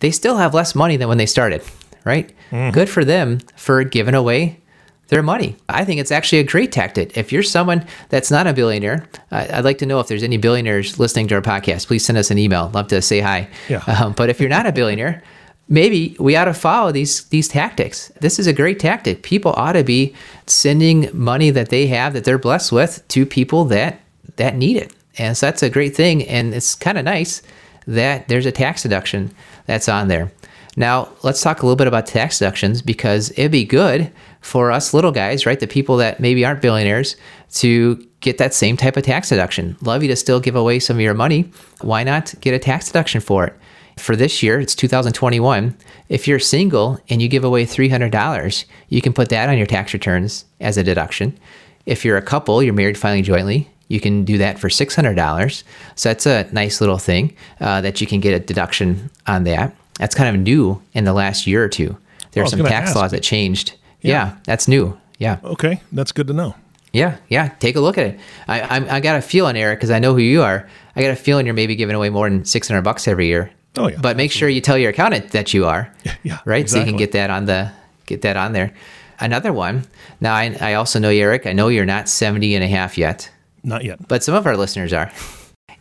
they 0.00 0.10
still 0.10 0.36
have 0.36 0.54
less 0.54 0.74
money 0.74 0.96
than 0.96 1.08
when 1.08 1.18
they 1.18 1.26
started, 1.26 1.62
right? 2.04 2.32
Good 2.72 2.88
for 2.88 3.04
them 3.04 3.40
for 3.56 3.82
giving 3.84 4.14
away 4.14 4.60
their 5.08 5.22
money. 5.22 5.56
I 5.68 5.84
think 5.84 6.00
it's 6.00 6.12
actually 6.12 6.38
a 6.38 6.44
great 6.44 6.70
tactic. 6.70 7.16
If 7.16 7.32
you're 7.32 7.42
someone 7.42 7.86
that's 8.10 8.30
not 8.30 8.46
a 8.46 8.52
billionaire, 8.52 9.08
uh, 9.32 9.46
I'd 9.52 9.64
like 9.64 9.78
to 9.78 9.86
know 9.86 10.00
if 10.00 10.06
there's 10.06 10.22
any 10.22 10.36
billionaires 10.36 10.98
listening 10.98 11.28
to 11.28 11.34
our 11.34 11.42
podcast. 11.42 11.86
Please 11.86 12.04
send 12.04 12.18
us 12.18 12.30
an 12.30 12.38
email. 12.38 12.70
Love 12.74 12.88
to 12.88 13.02
say 13.02 13.20
hi. 13.20 13.48
Yeah. 13.68 13.82
Um, 13.98 14.12
but 14.12 14.28
if 14.28 14.38
you're 14.38 14.50
not 14.50 14.66
a 14.66 14.72
billionaire, 14.72 15.22
maybe 15.68 16.14
we 16.20 16.36
ought 16.36 16.44
to 16.44 16.54
follow 16.54 16.92
these 16.92 17.24
these 17.24 17.48
tactics. 17.48 18.12
This 18.20 18.38
is 18.38 18.46
a 18.46 18.52
great 18.52 18.78
tactic. 18.78 19.22
People 19.22 19.54
ought 19.56 19.72
to 19.72 19.82
be 19.82 20.14
sending 20.46 21.08
money 21.12 21.50
that 21.50 21.70
they 21.70 21.86
have 21.88 22.12
that 22.12 22.24
they're 22.24 22.38
blessed 22.38 22.70
with 22.70 23.06
to 23.08 23.26
people 23.26 23.64
that 23.66 24.00
that 24.36 24.56
need 24.56 24.76
it. 24.76 24.92
And 25.16 25.36
so 25.36 25.46
that's 25.46 25.62
a 25.62 25.70
great 25.70 25.96
thing. 25.96 26.22
And 26.28 26.54
it's 26.54 26.74
kind 26.74 26.96
of 26.98 27.04
nice 27.04 27.42
that 27.86 28.28
there's 28.28 28.46
a 28.46 28.52
tax 28.52 28.82
deduction 28.82 29.34
that's 29.68 29.88
on 29.88 30.08
there. 30.08 30.32
Now, 30.76 31.08
let's 31.22 31.42
talk 31.42 31.62
a 31.62 31.66
little 31.66 31.76
bit 31.76 31.86
about 31.86 32.06
tax 32.06 32.38
deductions 32.38 32.82
because 32.82 33.30
it'd 33.32 33.52
be 33.52 33.64
good 33.64 34.10
for 34.40 34.72
us 34.72 34.94
little 34.94 35.12
guys, 35.12 35.44
right? 35.44 35.60
The 35.60 35.66
people 35.66 35.96
that 35.98 36.20
maybe 36.20 36.44
aren't 36.44 36.62
billionaires 36.62 37.16
to 37.56 37.96
get 38.20 38.38
that 38.38 38.54
same 38.54 38.76
type 38.76 38.96
of 38.96 39.02
tax 39.02 39.28
deduction. 39.28 39.76
Love 39.82 40.02
you 40.02 40.08
to 40.08 40.16
still 40.16 40.40
give 40.40 40.56
away 40.56 40.78
some 40.78 40.96
of 40.96 41.00
your 41.00 41.14
money. 41.14 41.50
Why 41.80 42.02
not 42.04 42.34
get 42.40 42.54
a 42.54 42.58
tax 42.58 42.86
deduction 42.86 43.20
for 43.20 43.46
it? 43.46 43.54
For 43.98 44.14
this 44.14 44.42
year, 44.42 44.60
it's 44.60 44.76
2021. 44.76 45.76
If 46.08 46.28
you're 46.28 46.38
single 46.38 47.00
and 47.08 47.20
you 47.20 47.28
give 47.28 47.44
away 47.44 47.66
$300, 47.66 48.64
you 48.88 49.02
can 49.02 49.12
put 49.12 49.28
that 49.30 49.48
on 49.48 49.58
your 49.58 49.66
tax 49.66 49.92
returns 49.92 50.44
as 50.60 50.76
a 50.76 50.84
deduction. 50.84 51.36
If 51.84 52.04
you're 52.04 52.16
a 52.16 52.22
couple, 52.22 52.62
you're 52.62 52.74
married 52.74 52.96
filing 52.96 53.24
jointly, 53.24 53.68
you 53.88 54.00
can 54.00 54.24
do 54.24 54.38
that 54.38 54.58
for 54.58 54.68
$600. 54.68 55.62
So 55.94 56.08
that's 56.08 56.26
a 56.26 56.48
nice 56.52 56.80
little 56.80 56.98
thing 56.98 57.34
uh, 57.60 57.80
that 57.80 58.00
you 58.00 58.06
can 58.06 58.20
get 58.20 58.34
a 58.34 58.40
deduction 58.40 59.10
on 59.26 59.44
that. 59.44 59.74
That's 59.98 60.14
kind 60.14 60.34
of 60.34 60.40
new 60.40 60.80
in 60.92 61.04
the 61.04 61.12
last 61.12 61.46
year 61.46 61.64
or 61.64 61.68
two. 61.68 61.96
There 62.32 62.42
I 62.42 62.46
are 62.46 62.50
some 62.50 62.60
tax 62.60 62.90
ask. 62.90 62.96
laws 62.96 63.10
that 63.10 63.22
changed. 63.22 63.74
Yeah. 64.00 64.12
Yeah. 64.12 64.36
that's 64.44 64.68
new. 64.68 64.98
Yeah. 65.18 65.38
Okay, 65.42 65.80
that's 65.90 66.12
good 66.12 66.28
to 66.28 66.32
know. 66.32 66.54
Yeah, 66.92 67.16
yeah. 67.28 67.48
Take 67.58 67.76
a 67.76 67.80
look 67.80 67.98
at 67.98 68.06
it. 68.14 68.20
I 68.46 68.60
I, 68.60 68.96
I 68.96 69.00
got 69.00 69.16
a 69.16 69.20
feeling, 69.22 69.56
Eric, 69.56 69.78
because 69.78 69.90
I 69.90 69.98
know 69.98 70.12
who 70.14 70.20
you 70.20 70.42
are. 70.42 70.68
I 70.94 71.02
got 71.02 71.10
a 71.10 71.16
feeling 71.16 71.44
you're 71.46 71.54
maybe 71.54 71.74
giving 71.74 71.96
away 71.96 72.08
more 72.08 72.28
than 72.30 72.44
six 72.44 72.68
hundred 72.68 72.82
bucks 72.82 73.08
every 73.08 73.26
year. 73.26 73.50
Oh, 73.76 73.88
yeah, 73.88 73.98
But 74.00 74.16
make 74.16 74.32
sure 74.32 74.48
you 74.48 74.60
tell 74.60 74.78
your 74.78 74.90
accountant 74.90 75.30
that 75.32 75.52
you 75.52 75.66
are. 75.66 75.92
yeah, 76.22 76.38
Right. 76.44 76.60
Exactly. 76.60 76.66
So 76.66 76.86
you 76.86 76.92
can 76.92 76.96
get 76.98 77.12
that 77.12 77.30
on 77.30 77.44
the 77.46 77.70
get 78.06 78.22
that 78.22 78.36
on 78.36 78.52
there. 78.52 78.72
Another 79.20 79.52
one. 79.52 79.84
Now 80.20 80.34
I, 80.34 80.56
I 80.60 80.74
also 80.74 80.98
know 80.98 81.10
you, 81.10 81.22
Eric. 81.22 81.46
I 81.46 81.52
know 81.52 81.68
you're 81.68 81.84
not 81.84 82.08
70 82.08 82.54
and 82.54 82.64
a 82.64 82.68
half 82.68 82.96
yet, 82.96 83.30
Not 83.62 83.84
yet. 83.84 84.06
but 84.08 84.22
some 84.22 84.34
of 84.34 84.46
our 84.46 84.56
listeners 84.56 84.92
are. 84.92 85.10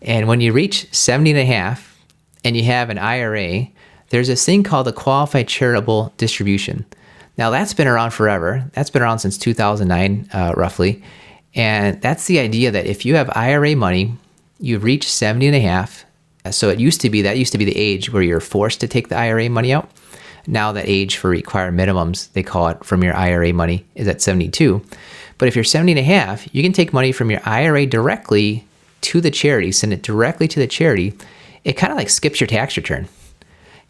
And 0.02 0.28
when 0.28 0.42
you 0.42 0.54
reach 0.54 0.94
70 0.94 1.32
and 1.32 1.40
a 1.40 1.46
half 1.46 1.98
and 2.44 2.56
you 2.56 2.64
have 2.64 2.90
an 2.90 2.98
IRA, 2.98 3.68
there's 4.10 4.28
this 4.28 4.46
thing 4.46 4.64
called 4.64 4.88
the 4.88 4.94
qualified 4.94 5.48
charitable 5.48 6.14
distribution. 6.18 6.86
Now 7.38 7.50
that's 7.50 7.74
been 7.74 7.88
around 7.88 8.12
forever. 8.12 8.70
That's 8.74 8.90
been 8.90 9.02
around 9.02 9.20
since 9.20 9.38
2009, 9.38 10.30
uh, 10.34 10.54
roughly. 10.56 11.04
And 11.56 12.02
that's 12.02 12.26
the 12.26 12.40
idea 12.40 12.72
that 12.72 12.86
if 12.86 13.06
you 13.06 13.16
have 13.16 13.30
IRA 13.36 13.76
money, 13.76 14.16
you've 14.60 14.84
reached 14.84 15.10
70 15.10 15.48
and 15.48 15.56
a 15.56 15.60
half. 15.60 16.06
Uh, 16.46 16.52
So 16.52 16.70
it 16.70 16.80
used 16.80 17.02
to 17.02 17.10
be 17.10 17.22
that 17.24 17.38
used 17.38 17.52
to 17.52 17.58
be 17.58 17.66
the 17.66 17.78
age 17.78 18.12
where 18.12 18.24
you're 18.24 18.40
forced 18.40 18.80
to 18.82 18.88
take 18.88 19.08
the 19.10 19.18
IRA 19.18 19.50
money 19.50 19.74
out. 19.74 19.90
Now 20.46 20.72
that 20.72 20.88
age 20.88 21.18
for 21.18 21.30
required 21.30 21.74
minimums, 21.76 22.32
they 22.34 22.44
call 22.44 22.70
it 22.70 22.84
from 22.86 23.04
your 23.04 23.16
IRA 23.16 23.52
money, 23.54 23.86
is 23.96 24.08
at 24.08 24.22
72. 24.22 24.82
But 25.38 25.48
if 25.48 25.56
you're 25.56 25.64
70 25.64 25.92
and 25.92 26.00
a 26.00 26.04
half, 26.04 26.54
you 26.54 26.64
can 26.64 26.74
take 26.74 26.94
money 26.94 27.12
from 27.12 27.30
your 27.30 27.42
IRA 27.46 27.86
directly 27.86 28.66
to 29.02 29.22
the 29.22 29.32
charity, 29.32 29.72
send 29.72 29.94
it 29.94 30.02
directly 30.02 30.48
to 30.48 30.60
the 30.60 30.68
charity. 30.68 31.14
It 31.64 31.74
kind 31.74 31.92
of 31.92 31.98
like 31.98 32.10
skips 32.10 32.40
your 32.40 32.48
tax 32.48 32.76
return. 32.78 33.08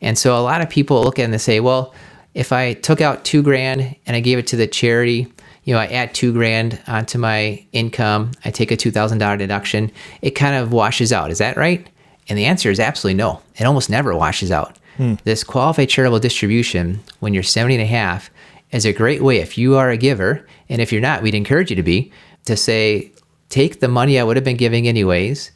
And 0.01 0.17
so 0.17 0.37
a 0.37 0.41
lot 0.41 0.61
of 0.61 0.69
people 0.69 1.03
look 1.03 1.19
at 1.19 1.23
it 1.23 1.25
and 1.25 1.33
they 1.33 1.39
say, 1.39 1.59
well, 1.59 1.93
if 2.33 2.51
I 2.51 2.73
took 2.73 3.01
out 3.01 3.25
two 3.25 3.41
grand 3.41 3.95
and 4.05 4.15
I 4.15 4.19
gave 4.19 4.37
it 4.37 4.47
to 4.47 4.55
the 4.55 4.67
charity, 4.67 5.31
you 5.63 5.73
know, 5.73 5.79
I 5.79 5.87
add 5.87 6.13
two 6.13 6.31
grand 6.33 6.79
onto 6.87 7.17
my 7.17 7.65
income, 7.71 8.31
I 8.45 8.51
take 8.51 8.71
a 8.71 8.77
$2,000 8.77 9.37
deduction, 9.37 9.91
it 10.21 10.31
kind 10.31 10.55
of 10.55 10.71
washes 10.71 11.11
out. 11.11 11.31
Is 11.31 11.39
that 11.39 11.57
right? 11.57 11.87
And 12.29 12.37
the 12.37 12.45
answer 12.45 12.69
is 12.69 12.79
absolutely 12.79 13.17
no. 13.17 13.41
It 13.55 13.65
almost 13.65 13.89
never 13.89 14.15
washes 14.15 14.51
out. 14.51 14.77
Hmm. 14.97 15.15
This 15.23 15.43
qualified 15.43 15.89
charitable 15.89 16.19
distribution, 16.19 16.99
when 17.19 17.33
you're 17.33 17.43
70 17.43 17.75
and 17.75 17.83
a 17.83 17.87
half, 17.87 18.29
is 18.71 18.85
a 18.85 18.93
great 18.93 19.21
way 19.21 19.37
if 19.37 19.57
you 19.57 19.77
are 19.77 19.89
a 19.89 19.97
giver, 19.97 20.45
and 20.69 20.81
if 20.81 20.91
you're 20.91 21.01
not, 21.01 21.21
we'd 21.21 21.35
encourage 21.35 21.69
you 21.69 21.75
to 21.75 21.83
be, 21.83 22.11
to 22.45 22.57
say, 22.57 23.11
take 23.49 23.79
the 23.79 23.87
money 23.87 24.19
I 24.19 24.23
would 24.23 24.37
have 24.37 24.43
been 24.43 24.57
giving 24.57 24.87
anyways, 24.87 25.51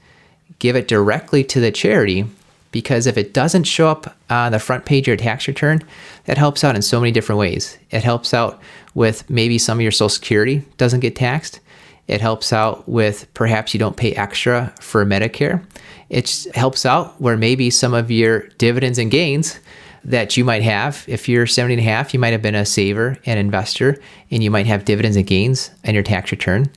give 0.59 0.75
it 0.75 0.87
directly 0.87 1.43
to 1.45 1.59
the 1.59 1.71
charity 1.71 2.25
because 2.71 3.05
if 3.05 3.17
it 3.17 3.33
doesn't 3.33 3.65
show 3.65 3.89
up 3.89 4.15
on 4.29 4.51
the 4.51 4.59
front 4.59 4.85
page 4.85 5.03
of 5.03 5.07
your 5.07 5.17
tax 5.17 5.47
return, 5.47 5.81
that 6.25 6.37
helps 6.37 6.63
out 6.63 6.75
in 6.75 6.81
so 6.81 6.99
many 6.99 7.11
different 7.11 7.39
ways. 7.39 7.77
It 7.91 8.03
helps 8.03 8.33
out 8.33 8.61
with 8.93 9.29
maybe 9.29 9.57
some 9.57 9.77
of 9.77 9.81
your 9.81 9.91
Social 9.91 10.09
Security 10.09 10.63
doesn't 10.77 11.01
get 11.01 11.15
taxed. 11.15 11.59
It 12.07 12.21
helps 12.21 12.51
out 12.53 12.87
with 12.87 13.31
perhaps 13.33 13.73
you 13.73 13.79
don't 13.79 13.97
pay 13.97 14.13
extra 14.13 14.73
for 14.79 15.05
Medicare. 15.05 15.63
It 16.09 16.47
helps 16.55 16.85
out 16.85 17.19
where 17.21 17.37
maybe 17.37 17.69
some 17.69 17.93
of 17.93 18.11
your 18.11 18.41
dividends 18.57 18.97
and 18.97 19.11
gains 19.11 19.59
that 20.03 20.35
you 20.35 20.43
might 20.43 20.63
have, 20.63 21.05
if 21.07 21.29
you're 21.29 21.45
70 21.45 21.75
and 21.75 21.81
a 21.81 21.83
half, 21.83 22.13
you 22.13 22.19
might 22.19 22.31
have 22.31 22.41
been 22.41 22.55
a 22.55 22.65
saver 22.65 23.17
and 23.25 23.39
investor, 23.39 24.01
and 24.31 24.43
you 24.43 24.49
might 24.49 24.65
have 24.65 24.85
dividends 24.85 25.15
and 25.15 25.27
gains 25.27 25.69
on 25.85 25.93
your 25.93 26.03
tax 26.03 26.31
return 26.31 26.69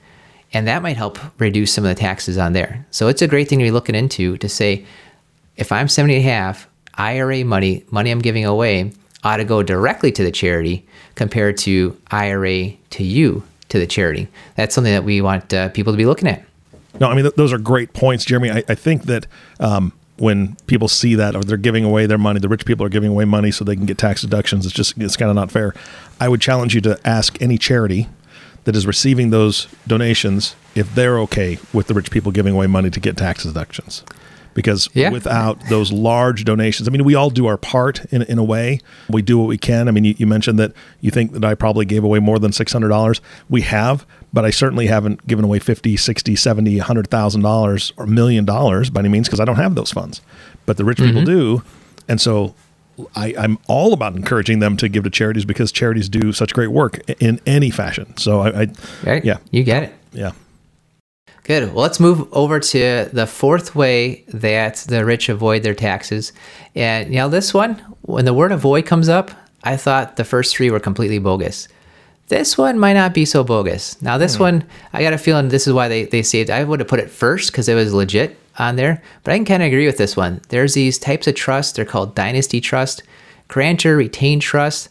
and 0.54 0.68
that 0.68 0.82
might 0.82 0.96
help 0.96 1.18
reduce 1.40 1.74
some 1.74 1.84
of 1.84 1.88
the 1.88 2.00
taxes 2.00 2.38
on 2.38 2.52
there. 2.52 2.86
So 2.92 3.08
it's 3.08 3.20
a 3.20 3.26
great 3.26 3.48
thing 3.48 3.58
to 3.58 3.64
be 3.64 3.72
looking 3.72 3.96
into 3.96 4.38
to 4.38 4.48
say, 4.48 4.86
if 5.56 5.72
I'm 5.72 5.88
70 5.88 6.14
and 6.14 6.24
a 6.24 6.28
half, 6.28 6.68
IRA 6.94 7.44
money, 7.44 7.84
money 7.90 8.12
I'm 8.12 8.20
giving 8.20 8.44
away, 8.44 8.92
ought 9.24 9.38
to 9.38 9.44
go 9.44 9.62
directly 9.62 10.12
to 10.12 10.22
the 10.22 10.30
charity 10.30 10.86
compared 11.16 11.56
to 11.58 12.00
IRA 12.10 12.70
to 12.90 13.02
you 13.02 13.42
to 13.68 13.78
the 13.80 13.86
charity. 13.86 14.28
That's 14.54 14.74
something 14.74 14.92
that 14.92 15.02
we 15.02 15.20
want 15.20 15.52
uh, 15.52 15.70
people 15.70 15.92
to 15.92 15.96
be 15.96 16.06
looking 16.06 16.28
at. 16.28 16.44
No, 17.00 17.08
I 17.08 17.14
mean 17.14 17.24
th- 17.24 17.34
those 17.34 17.52
are 17.52 17.58
great 17.58 17.92
points, 17.92 18.24
Jeremy. 18.24 18.52
I, 18.52 18.62
I 18.68 18.74
think 18.76 19.04
that 19.04 19.26
um, 19.58 19.92
when 20.16 20.56
people 20.66 20.86
see 20.88 21.14
that 21.16 21.34
or 21.34 21.42
they're 21.42 21.56
giving 21.56 21.84
away 21.84 22.06
their 22.06 22.18
money, 22.18 22.38
the 22.40 22.48
rich 22.48 22.64
people 22.64 22.86
are 22.86 22.90
giving 22.90 23.10
away 23.10 23.24
money 23.24 23.50
so 23.50 23.64
they 23.64 23.74
can 23.76 23.86
get 23.86 23.98
tax 23.98 24.20
deductions. 24.22 24.64
It's 24.64 24.74
just 24.74 24.96
it's 24.98 25.16
kind 25.16 25.28
of 25.30 25.34
not 25.34 25.50
fair. 25.50 25.74
I 26.20 26.28
would 26.28 26.40
challenge 26.40 26.74
you 26.74 26.80
to 26.82 26.98
ask 27.04 27.40
any 27.42 27.58
charity 27.58 28.08
that 28.64 28.76
is 28.76 28.86
receiving 28.86 29.30
those 29.30 29.66
donations 29.86 30.54
if 30.74 30.94
they're 30.94 31.18
okay 31.20 31.58
with 31.72 31.86
the 31.88 31.94
rich 31.94 32.10
people 32.10 32.32
giving 32.32 32.54
away 32.54 32.66
money 32.66 32.90
to 32.90 33.00
get 33.00 33.16
tax 33.16 33.42
deductions. 33.44 34.04
Because 34.54 34.88
Yeah. 34.94 35.10
without 35.10 35.58
those 35.68 35.90
large 35.90 36.44
donations, 36.44 36.86
I 36.88 36.92
mean, 36.92 37.02
we 37.04 37.16
all 37.16 37.28
do 37.28 37.46
our 37.46 37.56
part 37.56 38.04
in, 38.12 38.22
in 38.22 38.38
a 38.38 38.44
way. 38.44 38.78
We 39.10 39.20
do 39.20 39.36
what 39.36 39.48
we 39.48 39.58
can. 39.58 39.88
I 39.88 39.90
mean, 39.90 40.04
you, 40.04 40.14
you 40.16 40.28
mentioned 40.28 40.60
that 40.60 40.72
you 41.00 41.10
think 41.10 41.32
that 41.32 41.44
I 41.44 41.54
probably 41.56 41.84
gave 41.84 42.04
away 42.04 42.20
more 42.20 42.38
than 42.38 42.52
$600. 42.52 43.20
We 43.50 43.62
have, 43.62 44.06
but 44.34 44.44
I 44.44 44.50
certainly 44.50 44.88
haven't 44.88 45.24
given 45.28 45.44
away 45.44 45.60
50, 45.60 45.96
60, 45.96 46.34
70, 46.34 46.78
$100,000 46.80 47.92
or 47.96 48.04
a 48.04 48.06
million 48.06 48.44
dollars 48.44 48.90
by 48.90 49.00
any 49.00 49.08
means 49.08 49.28
because 49.28 49.38
I 49.38 49.44
don't 49.44 49.56
have 49.56 49.76
those 49.76 49.92
funds. 49.92 50.20
But 50.66 50.76
the 50.76 50.84
rich 50.84 50.98
people 50.98 51.22
mm-hmm. 51.22 51.24
do. 51.24 51.62
And 52.08 52.20
so 52.20 52.54
I, 53.14 53.32
I'm 53.38 53.58
all 53.68 53.92
about 53.92 54.16
encouraging 54.16 54.58
them 54.58 54.76
to 54.78 54.88
give 54.88 55.04
to 55.04 55.10
charities 55.10 55.44
because 55.44 55.70
charities 55.70 56.08
do 56.08 56.32
such 56.32 56.52
great 56.52 56.72
work 56.72 56.98
in 57.20 57.40
any 57.46 57.70
fashion. 57.70 58.16
So 58.16 58.40
I, 58.40 58.62
I 58.62 58.66
Right? 59.04 59.24
yeah, 59.24 59.38
You 59.52 59.62
get 59.62 59.84
it. 59.84 59.94
yeah. 60.12 60.32
Good. 61.44 61.72
Well, 61.72 61.82
let's 61.82 62.00
move 62.00 62.26
over 62.32 62.58
to 62.58 63.08
the 63.12 63.26
fourth 63.26 63.76
way 63.76 64.24
that 64.28 64.76
the 64.88 65.04
rich 65.04 65.28
avoid 65.28 65.62
their 65.62 65.74
taxes. 65.74 66.32
And 66.74 67.10
you 67.10 67.16
know, 67.16 67.28
this 67.28 67.54
one, 67.54 67.74
when 68.00 68.24
the 68.24 68.34
word 68.34 68.50
avoid 68.50 68.86
comes 68.86 69.08
up, 69.08 69.30
I 69.62 69.76
thought 69.76 70.16
the 70.16 70.24
first 70.24 70.56
three 70.56 70.70
were 70.70 70.80
completely 70.80 71.18
bogus. 71.18 71.68
This 72.28 72.56
one 72.56 72.78
might 72.78 72.94
not 72.94 73.12
be 73.12 73.24
so 73.24 73.44
bogus. 73.44 74.00
Now, 74.00 74.16
this 74.16 74.36
hmm. 74.36 74.42
one, 74.42 74.64
I 74.92 75.02
got 75.02 75.12
a 75.12 75.18
feeling 75.18 75.48
this 75.48 75.66
is 75.66 75.72
why 75.72 75.88
they, 75.88 76.04
they 76.04 76.22
saved. 76.22 76.50
I 76.50 76.64
would 76.64 76.80
have 76.80 76.88
put 76.88 77.00
it 77.00 77.10
first 77.10 77.52
because 77.52 77.68
it 77.68 77.74
was 77.74 77.92
legit 77.92 78.38
on 78.58 78.76
there, 78.76 79.02
but 79.22 79.32
I 79.32 79.36
can 79.36 79.44
kind 79.44 79.62
of 79.62 79.66
agree 79.66 79.86
with 79.86 79.98
this 79.98 80.16
one. 80.16 80.40
There's 80.48 80.74
these 80.74 80.98
types 80.98 81.26
of 81.26 81.34
trust. 81.34 81.76
They're 81.76 81.84
called 81.84 82.14
dynasty 82.14 82.60
trust, 82.60 83.02
grantor 83.48 83.96
retained 83.96 84.42
trust, 84.42 84.88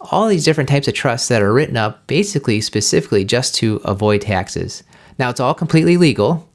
all 0.00 0.28
these 0.28 0.44
different 0.44 0.68
types 0.68 0.88
of 0.88 0.94
trusts 0.94 1.28
that 1.28 1.42
are 1.42 1.52
written 1.52 1.76
up 1.76 2.06
basically 2.06 2.60
specifically 2.60 3.24
just 3.24 3.54
to 3.56 3.76
avoid 3.84 4.20
taxes. 4.20 4.82
Now, 5.18 5.30
it's 5.30 5.40
all 5.40 5.54
completely 5.54 5.96
legal, 5.96 6.48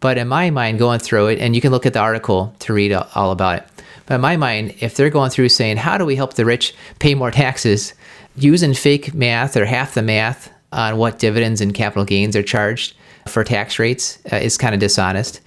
but 0.00 0.18
in 0.18 0.28
my 0.28 0.50
mind, 0.50 0.78
going 0.78 0.98
through 0.98 1.28
it, 1.28 1.38
and 1.38 1.54
you 1.54 1.60
can 1.60 1.70
look 1.70 1.86
at 1.86 1.92
the 1.92 2.00
article 2.00 2.54
to 2.60 2.72
read 2.72 2.92
all 2.92 3.30
about 3.30 3.58
it. 3.58 3.68
But 4.06 4.14
in 4.16 4.20
my 4.22 4.36
mind, 4.36 4.74
if 4.80 4.96
they're 4.96 5.10
going 5.10 5.30
through 5.30 5.50
saying, 5.50 5.76
how 5.76 5.98
do 5.98 6.04
we 6.04 6.16
help 6.16 6.34
the 6.34 6.44
rich 6.44 6.74
pay 6.98 7.14
more 7.14 7.30
taxes, 7.30 7.94
using 8.36 8.74
fake 8.74 9.14
math 9.14 9.56
or 9.56 9.64
half 9.64 9.94
the 9.94 10.02
math 10.02 10.50
on 10.72 10.96
what 10.96 11.18
dividends 11.18 11.60
and 11.60 11.74
capital 11.74 12.04
gains 12.04 12.36
are 12.36 12.42
charged 12.42 12.94
for 13.28 13.44
tax 13.44 13.78
rates 13.78 14.18
uh, 14.32 14.36
is 14.36 14.56
kind 14.56 14.74
of 14.74 14.80
dishonest. 14.80 15.40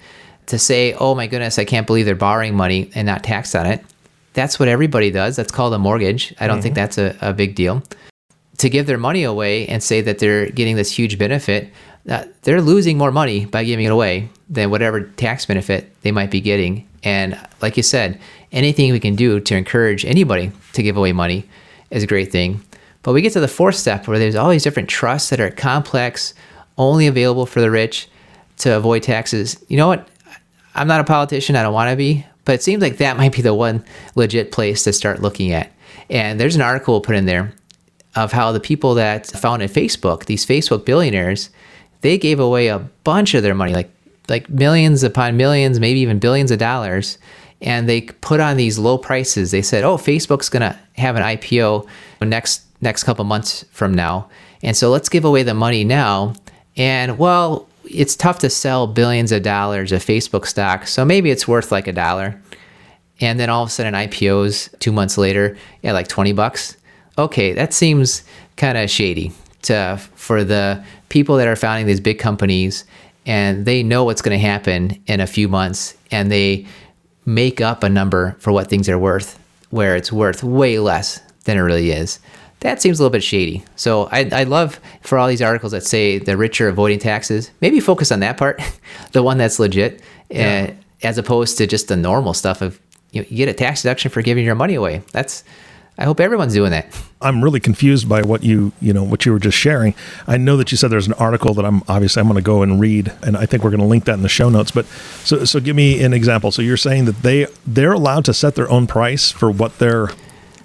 To 0.46 0.58
say, 0.58 0.92
oh 0.94 1.14
my 1.14 1.26
goodness, 1.26 1.58
I 1.58 1.64
can't 1.64 1.86
believe 1.86 2.04
they're 2.04 2.14
borrowing 2.14 2.54
money 2.54 2.90
and 2.94 3.06
not 3.06 3.24
taxed 3.24 3.56
on 3.56 3.66
it, 3.66 3.82
that's 4.34 4.58
what 4.58 4.68
everybody 4.68 5.10
does. 5.10 5.36
That's 5.36 5.50
called 5.50 5.72
a 5.72 5.78
mortgage. 5.78 6.34
I 6.38 6.46
don't 6.46 6.60
think 6.60 6.74
that's 6.74 6.98
a, 6.98 7.16
a 7.22 7.32
big 7.32 7.54
deal 7.54 7.82
to 8.58 8.68
give 8.68 8.86
their 8.86 8.98
money 8.98 9.24
away 9.24 9.66
and 9.66 9.82
say 9.82 10.00
that 10.00 10.18
they're 10.18 10.50
getting 10.50 10.76
this 10.76 10.90
huge 10.90 11.18
benefit, 11.18 11.72
uh, 12.08 12.24
they're 12.42 12.62
losing 12.62 12.98
more 12.98 13.10
money 13.10 13.46
by 13.46 13.64
giving 13.64 13.84
it 13.84 13.92
away 13.92 14.28
than 14.48 14.70
whatever 14.70 15.02
tax 15.02 15.46
benefit 15.46 15.90
they 16.02 16.12
might 16.12 16.30
be 16.30 16.40
getting. 16.40 16.86
And 17.02 17.38
like 17.60 17.76
you 17.76 17.82
said, 17.82 18.20
anything 18.52 18.92
we 18.92 19.00
can 19.00 19.16
do 19.16 19.40
to 19.40 19.56
encourage 19.56 20.04
anybody 20.04 20.52
to 20.74 20.82
give 20.82 20.96
away 20.96 21.12
money 21.12 21.48
is 21.90 22.02
a 22.02 22.06
great 22.06 22.30
thing. 22.30 22.62
But 23.04 23.12
we 23.12 23.20
get 23.22 23.34
to 23.34 23.40
the 23.40 23.46
fourth 23.46 23.76
step 23.76 24.08
where 24.08 24.18
there's 24.18 24.34
all 24.34 24.48
these 24.48 24.64
different 24.64 24.88
trusts 24.88 25.30
that 25.30 25.38
are 25.38 25.50
complex, 25.50 26.34
only 26.78 27.06
available 27.06 27.46
for 27.46 27.60
the 27.60 27.70
rich 27.70 28.08
to 28.56 28.76
avoid 28.76 29.02
taxes. 29.04 29.62
You 29.68 29.76
know 29.76 29.86
what? 29.86 30.08
I'm 30.74 30.88
not 30.88 31.00
a 31.00 31.04
politician, 31.04 31.54
I 31.54 31.62
don't 31.62 31.74
want 31.74 31.90
to 31.90 31.96
be, 31.96 32.26
but 32.44 32.56
it 32.56 32.62
seems 32.62 32.82
like 32.82 32.96
that 32.96 33.16
might 33.18 33.32
be 33.32 33.42
the 33.42 33.54
one 33.54 33.84
legit 34.16 34.50
place 34.50 34.82
to 34.84 34.92
start 34.92 35.22
looking 35.22 35.52
at. 35.52 35.70
And 36.10 36.40
there's 36.40 36.56
an 36.56 36.62
article 36.62 37.00
put 37.00 37.14
in 37.14 37.26
there 37.26 37.52
of 38.16 38.32
how 38.32 38.52
the 38.52 38.60
people 38.60 38.94
that 38.94 39.26
founded 39.26 39.70
Facebook, 39.70 40.24
these 40.24 40.46
Facebook 40.46 40.86
billionaires, 40.86 41.50
they 42.00 42.16
gave 42.16 42.40
away 42.40 42.68
a 42.68 42.78
bunch 42.78 43.34
of 43.34 43.42
their 43.42 43.54
money, 43.54 43.74
like 43.74 43.90
like 44.26 44.48
millions 44.48 45.02
upon 45.02 45.36
millions, 45.36 45.78
maybe 45.78 46.00
even 46.00 46.18
billions 46.18 46.50
of 46.50 46.58
dollars, 46.58 47.18
and 47.60 47.86
they 47.86 48.00
put 48.00 48.40
on 48.40 48.56
these 48.56 48.78
low 48.78 48.96
prices. 48.96 49.50
They 49.50 49.60
said, 49.62 49.84
"Oh, 49.84 49.96
Facebook's 49.96 50.48
going 50.48 50.62
to 50.62 50.78
have 50.94 51.16
an 51.16 51.22
IPO 51.22 51.86
next 52.22 52.63
next 52.80 53.04
couple 53.04 53.24
months 53.24 53.64
from 53.70 53.94
now, 53.94 54.28
and 54.62 54.76
so 54.76 54.90
let's 54.90 55.08
give 55.08 55.24
away 55.24 55.42
the 55.42 55.54
money 55.54 55.84
now." 55.84 56.34
And 56.76 57.18
well, 57.18 57.68
it's 57.84 58.16
tough 58.16 58.38
to 58.40 58.50
sell 58.50 58.86
billions 58.86 59.32
of 59.32 59.42
dollars 59.42 59.92
of 59.92 60.04
Facebook 60.04 60.46
stock, 60.46 60.86
so 60.86 61.04
maybe 61.04 61.30
it's 61.30 61.46
worth 61.46 61.70
like 61.70 61.86
a 61.86 61.92
dollar. 61.92 62.40
And 63.20 63.38
then 63.38 63.48
all 63.48 63.62
of 63.62 63.68
a 63.68 63.72
sudden, 63.72 63.94
IPOs 63.94 64.76
two 64.80 64.92
months 64.92 65.16
later 65.16 65.56
at 65.82 65.94
like 65.94 66.08
twenty 66.08 66.32
bucks. 66.32 66.76
Okay, 67.16 67.52
that 67.52 67.72
seems 67.72 68.24
kind 68.56 68.76
of 68.76 68.90
shady 68.90 69.32
to 69.62 70.00
for 70.14 70.44
the 70.44 70.82
people 71.08 71.36
that 71.36 71.48
are 71.48 71.56
founding 71.56 71.86
these 71.86 72.00
big 72.00 72.18
companies, 72.18 72.84
and 73.24 73.66
they 73.66 73.82
know 73.82 74.04
what's 74.04 74.22
going 74.22 74.38
to 74.38 74.46
happen 74.46 75.00
in 75.06 75.20
a 75.20 75.26
few 75.26 75.48
months, 75.48 75.94
and 76.10 76.30
they 76.30 76.66
make 77.24 77.60
up 77.60 77.82
a 77.82 77.88
number 77.88 78.36
for 78.40 78.52
what 78.52 78.68
things 78.68 78.88
are 78.88 78.98
worth, 78.98 79.38
where 79.70 79.96
it's 79.96 80.12
worth 80.12 80.42
way 80.42 80.78
less 80.78 81.20
than 81.44 81.56
it 81.56 81.60
really 81.60 81.90
is 81.90 82.18
that 82.64 82.80
seems 82.80 82.98
a 82.98 83.02
little 83.02 83.12
bit 83.12 83.22
shady. 83.22 83.62
So 83.76 84.08
I, 84.10 84.26
I 84.32 84.44
love 84.44 84.80
for 85.02 85.18
all 85.18 85.28
these 85.28 85.42
articles 85.42 85.72
that 85.72 85.84
say 85.84 86.18
the 86.18 86.34
rich 86.34 86.62
are 86.62 86.68
avoiding 86.68 86.98
taxes, 86.98 87.50
maybe 87.60 87.78
focus 87.78 88.10
on 88.10 88.20
that 88.20 88.38
part, 88.38 88.60
the 89.12 89.22
one 89.22 89.36
that's 89.36 89.58
legit, 89.58 90.00
yeah. 90.30 90.70
uh, 90.70 91.06
as 91.06 91.18
opposed 91.18 91.58
to 91.58 91.66
just 91.66 91.88
the 91.88 91.96
normal 91.96 92.32
stuff 92.32 92.62
of 92.62 92.80
you, 93.12 93.20
know, 93.20 93.26
you 93.28 93.36
get 93.36 93.50
a 93.50 93.52
tax 93.52 93.82
deduction 93.82 94.10
for 94.10 94.22
giving 94.22 94.46
your 94.46 94.54
money 94.54 94.74
away. 94.74 95.02
That's 95.12 95.44
I 95.98 96.04
hope 96.04 96.20
everyone's 96.20 96.54
doing 96.54 96.70
that. 96.70 96.86
I'm 97.20 97.44
really 97.44 97.60
confused 97.60 98.08
by 98.08 98.22
what 98.22 98.42
you, 98.42 98.72
you 98.80 98.92
know, 98.92 99.04
what 99.04 99.24
you 99.26 99.32
were 99.32 99.38
just 99.38 99.56
sharing. 99.56 99.94
I 100.26 100.38
know 100.38 100.56
that 100.56 100.72
you 100.72 100.78
said 100.78 100.90
there's 100.90 101.06
an 101.06 101.12
article 101.14 101.52
that 101.54 101.64
I'm 101.66 101.82
obviously 101.86 102.20
I'm 102.20 102.26
going 102.26 102.36
to 102.36 102.42
go 102.42 102.62
and 102.62 102.80
read, 102.80 103.12
and 103.22 103.36
I 103.36 103.44
think 103.46 103.62
we're 103.62 103.70
going 103.70 103.80
to 103.80 103.86
link 103.86 104.06
that 104.06 104.14
in 104.14 104.22
the 104.22 104.28
show 104.28 104.48
notes. 104.48 104.70
But 104.70 104.86
so, 105.22 105.44
so 105.44 105.60
give 105.60 105.76
me 105.76 106.02
an 106.02 106.14
example. 106.14 106.50
So 106.50 106.62
you're 106.62 106.78
saying 106.78 107.04
that 107.04 107.22
they 107.22 107.46
they're 107.66 107.92
allowed 107.92 108.24
to 108.24 108.34
set 108.34 108.54
their 108.54 108.70
own 108.70 108.86
price 108.86 109.30
for 109.30 109.50
what 109.50 109.78
they're 109.78 110.08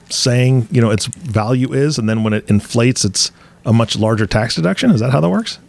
saying 0.10 0.68
you 0.72 0.82
know 0.82 0.92
its 0.92 1.06
value 1.06 1.74
is, 1.74 1.98
and 1.98 2.10
then 2.10 2.24
when 2.24 2.34
it 2.34 2.50
inflates, 2.50 3.06
it's 3.06 3.32
a 3.66 3.74
much 3.74 3.98
larger 3.98 4.26
tax 4.26 4.56
deduction. 4.56 4.92
Is 4.92 5.00
that 5.00 5.12
how 5.12 5.22
that 5.22 5.30
works? 5.30 5.60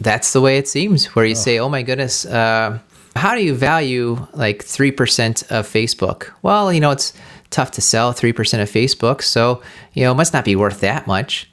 That's 0.00 0.32
the 0.32 0.40
way 0.40 0.58
it 0.58 0.68
seems. 0.68 1.06
Where 1.06 1.24
you 1.24 1.32
oh. 1.32 1.34
say, 1.34 1.58
"Oh 1.58 1.68
my 1.68 1.82
goodness, 1.82 2.26
uh, 2.26 2.78
how 3.16 3.34
do 3.34 3.42
you 3.42 3.54
value 3.54 4.26
like 4.32 4.64
three 4.64 4.92
percent 4.92 5.42
of 5.50 5.66
Facebook?" 5.66 6.30
Well, 6.42 6.72
you 6.72 6.80
know 6.80 6.90
it's 6.90 7.12
tough 7.50 7.70
to 7.72 7.80
sell 7.80 8.12
three 8.12 8.32
percent 8.32 8.62
of 8.62 8.70
Facebook, 8.70 9.22
so 9.22 9.62
you 9.94 10.04
know 10.04 10.12
it 10.12 10.16
must 10.16 10.32
not 10.32 10.44
be 10.44 10.56
worth 10.56 10.80
that 10.80 11.06
much. 11.06 11.50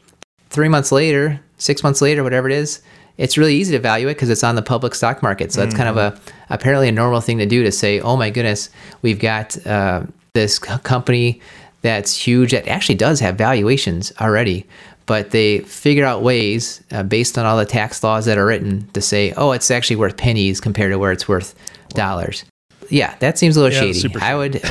Three 0.50 0.70
months 0.70 0.92
later, 0.92 1.40
six 1.58 1.84
months 1.84 2.02
later, 2.02 2.24
whatever 2.24 2.48
it 2.48 2.56
is, 2.56 2.82
it's 3.18 3.38
really 3.38 3.56
easy 3.56 3.74
to 3.74 3.80
value 3.80 4.08
it 4.08 4.14
because 4.14 4.30
it's 4.30 4.44
on 4.44 4.56
the 4.56 4.62
public 4.62 4.96
stock 4.96 5.22
market. 5.22 5.52
So 5.52 5.62
that's 5.62 5.74
mm-hmm. 5.74 5.84
kind 5.84 5.98
of 6.00 6.14
a 6.14 6.20
apparently 6.50 6.88
a 6.88 6.92
normal 6.92 7.22
thing 7.22 7.40
to 7.40 7.46
do 7.46 7.64
to 7.64 7.72
say, 7.72 8.00
"Oh 8.00 8.16
my 8.16 8.30
goodness, 8.30 8.70
we've 9.02 9.20
got." 9.20 9.56
Uh, 9.66 10.04
this 10.36 10.60
company 10.60 11.42
that's 11.86 12.16
huge 12.16 12.52
that 12.52 12.68
actually 12.68 12.96
does 12.96 13.20
have 13.20 13.36
valuations 13.36 14.12
already 14.20 14.66
but 15.06 15.30
they 15.30 15.60
figure 15.60 16.04
out 16.04 16.24
ways 16.24 16.82
uh, 16.92 17.04
based 17.04 17.38
on 17.38 17.46
all 17.46 17.58
the 17.58 17.66
tax 17.66 18.04
laws 18.04 18.26
that 18.26 18.38
are 18.38 18.46
written 18.46 18.88
to 18.94 19.02
say 19.02 19.32
oh 19.38 19.52
it's 19.52 19.70
actually 19.70 19.96
worth 19.96 20.18
pennies 20.18 20.60
compared 20.60 20.92
to 20.92 20.98
where 20.98 21.12
it's 21.12 21.28
worth 21.28 21.56
dollars. 21.90 22.44
Yeah 22.90 23.16
that 23.20 23.38
seems 23.38 23.56
a 23.56 23.62
little 23.62 23.88
yeah, 23.88 23.94
shady. 23.94 24.20
i 24.22 24.36
would 24.36 24.62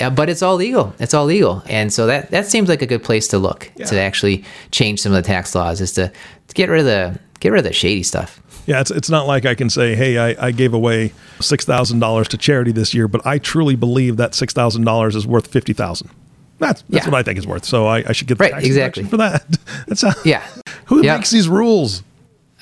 uh, 0.00 0.10
but 0.10 0.28
it's 0.28 0.42
all 0.42 0.56
legal. 0.56 0.94
It's 0.98 1.14
all 1.14 1.24
legal. 1.24 1.62
And 1.66 1.92
so 1.92 2.06
that 2.06 2.30
that 2.30 2.46
seems 2.46 2.68
like 2.68 2.82
a 2.82 2.86
good 2.86 3.02
place 3.02 3.28
to 3.28 3.38
look 3.38 3.70
yeah. 3.76 3.86
to 3.86 3.98
actually 3.98 4.44
change 4.70 5.00
some 5.00 5.12
of 5.12 5.22
the 5.22 5.26
tax 5.26 5.54
laws 5.54 5.80
is 5.80 5.92
to, 5.92 6.08
to 6.48 6.54
get 6.54 6.68
rid 6.68 6.80
of 6.80 6.86
the 6.86 7.18
get 7.40 7.52
rid 7.52 7.58
of 7.58 7.64
the 7.64 7.72
shady 7.72 8.02
stuff. 8.02 8.40
Yeah, 8.66 8.80
it's 8.80 8.90
it's 8.90 9.10
not 9.10 9.26
like 9.26 9.44
I 9.44 9.54
can 9.54 9.70
say, 9.70 9.94
hey, 9.94 10.18
I, 10.18 10.46
I 10.46 10.50
gave 10.50 10.74
away 10.74 11.12
six 11.40 11.64
thousand 11.64 12.00
dollars 12.00 12.28
to 12.28 12.38
charity 12.38 12.72
this 12.72 12.94
year, 12.94 13.08
but 13.08 13.24
I 13.26 13.38
truly 13.38 13.76
believe 13.76 14.16
that 14.16 14.34
six 14.34 14.52
thousand 14.52 14.84
dollars 14.84 15.14
is 15.14 15.26
worth 15.26 15.46
fifty 15.46 15.72
thousand. 15.72 16.10
That's 16.58 16.82
that's 16.82 17.06
yeah. 17.06 17.10
what 17.10 17.18
I 17.18 17.22
think 17.22 17.38
it's 17.38 17.46
worth. 17.46 17.64
So 17.64 17.86
I, 17.86 18.04
I 18.08 18.12
should 18.12 18.28
get 18.28 18.38
the 18.38 18.44
right, 18.44 18.64
exactly 18.64 19.04
for 19.04 19.16
that. 19.16 19.44
That's 19.86 20.02
how, 20.02 20.12
yeah. 20.24 20.46
Who 20.86 21.02
yep. 21.02 21.18
makes 21.18 21.30
these 21.30 21.48
rules? 21.48 22.02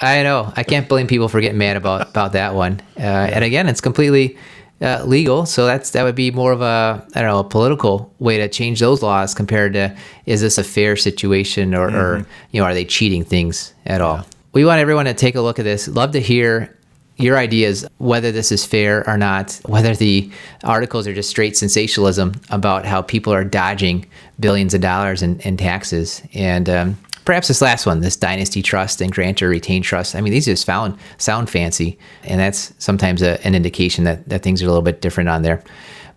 I 0.01 0.23
know. 0.23 0.53
I 0.57 0.63
can't 0.63 0.89
blame 0.89 1.07
people 1.07 1.29
for 1.29 1.41
getting 1.41 1.59
mad 1.59 1.77
about 1.77 2.09
about 2.09 2.33
that 2.33 2.55
one. 2.55 2.81
Uh, 2.97 3.03
and 3.03 3.45
again, 3.45 3.69
it's 3.69 3.81
completely 3.81 4.37
uh, 4.81 5.05
legal, 5.05 5.47
so 5.47 5.67
that's 5.67 5.91
that 5.91 6.03
would 6.03 6.17
be 6.17 6.31
more 6.31 6.53
of 6.53 6.61
a 6.61 7.07
I 7.15 7.21
don't 7.21 7.31
know 7.31 7.39
a 7.39 7.45
political 7.45 8.13
way 8.19 8.39
to 8.39 8.49
change 8.49 8.81
those 8.81 9.03
laws 9.03 9.35
compared 9.35 9.75
to 9.75 9.97
is 10.27 10.41
this 10.41 10.59
a 10.59 10.65
fair 10.65 10.97
situation 10.97 11.75
or, 11.75 11.89
mm-hmm. 11.89 11.97
or 11.97 12.27
you 12.51 12.61
know 12.61 12.65
are 12.65 12.75
they 12.75 12.85
cheating 12.85 13.25
things 13.25 13.75
at 13.87 14.01
all? 14.01 14.17
Yeah. 14.17 14.25
We 14.55 14.65
want 14.65 14.81
everyone 14.81 15.05
to 15.05 15.15
take 15.15 15.35
a 15.35 15.41
look 15.41 15.59
at 15.59 15.65
this. 15.65 15.89
Love 15.89 16.13
to 16.13 16.21
hear 16.21 16.77
your 17.17 17.39
ideas, 17.39 17.87
whether 17.99 18.33
this 18.33 18.51
is 18.51 18.65
fair 18.65 19.09
or 19.09 19.17
not, 19.17 19.61
whether 19.67 19.95
the 19.95 20.31
articles 20.65 21.07
are 21.07 21.15
just 21.15 21.31
straight 21.31 21.57
sensationalism 21.57 22.35
about 22.51 22.85
how 22.85 23.03
people 23.03 23.33
are 23.33 23.45
dodging 23.45 24.07
billions 24.41 24.75
of 24.75 24.81
dollars 24.81 25.23
in, 25.23 25.39
in 25.41 25.57
taxes. 25.57 26.23
And 26.35 26.69
um, 26.69 26.99
perhaps 27.25 27.49
this 27.49 27.63
last 27.63 27.87
one, 27.87 28.01
this 28.01 28.17
dynasty 28.17 28.63
trust 28.63 29.01
and 29.01 29.13
grantor 29.13 29.49
retain 29.49 29.83
trust. 29.83 30.15
I 30.15 30.21
mean, 30.21 30.33
these 30.33 30.47
just 30.47 30.67
found 30.67 30.99
sound 31.19 31.51
fancy, 31.51 31.99
and 32.25 32.41
that's 32.41 32.73
sometimes 32.79 33.23
a, 33.23 33.45
an 33.47 33.55
indication 33.55 34.05
that, 34.05 34.29
that 34.29 34.43
things 34.43 34.63
are 34.63 34.67
a 34.67 34.69
little 34.69 34.83
bit 34.83 35.01
different 35.01 35.29
on 35.29 35.43
there. 35.43 35.63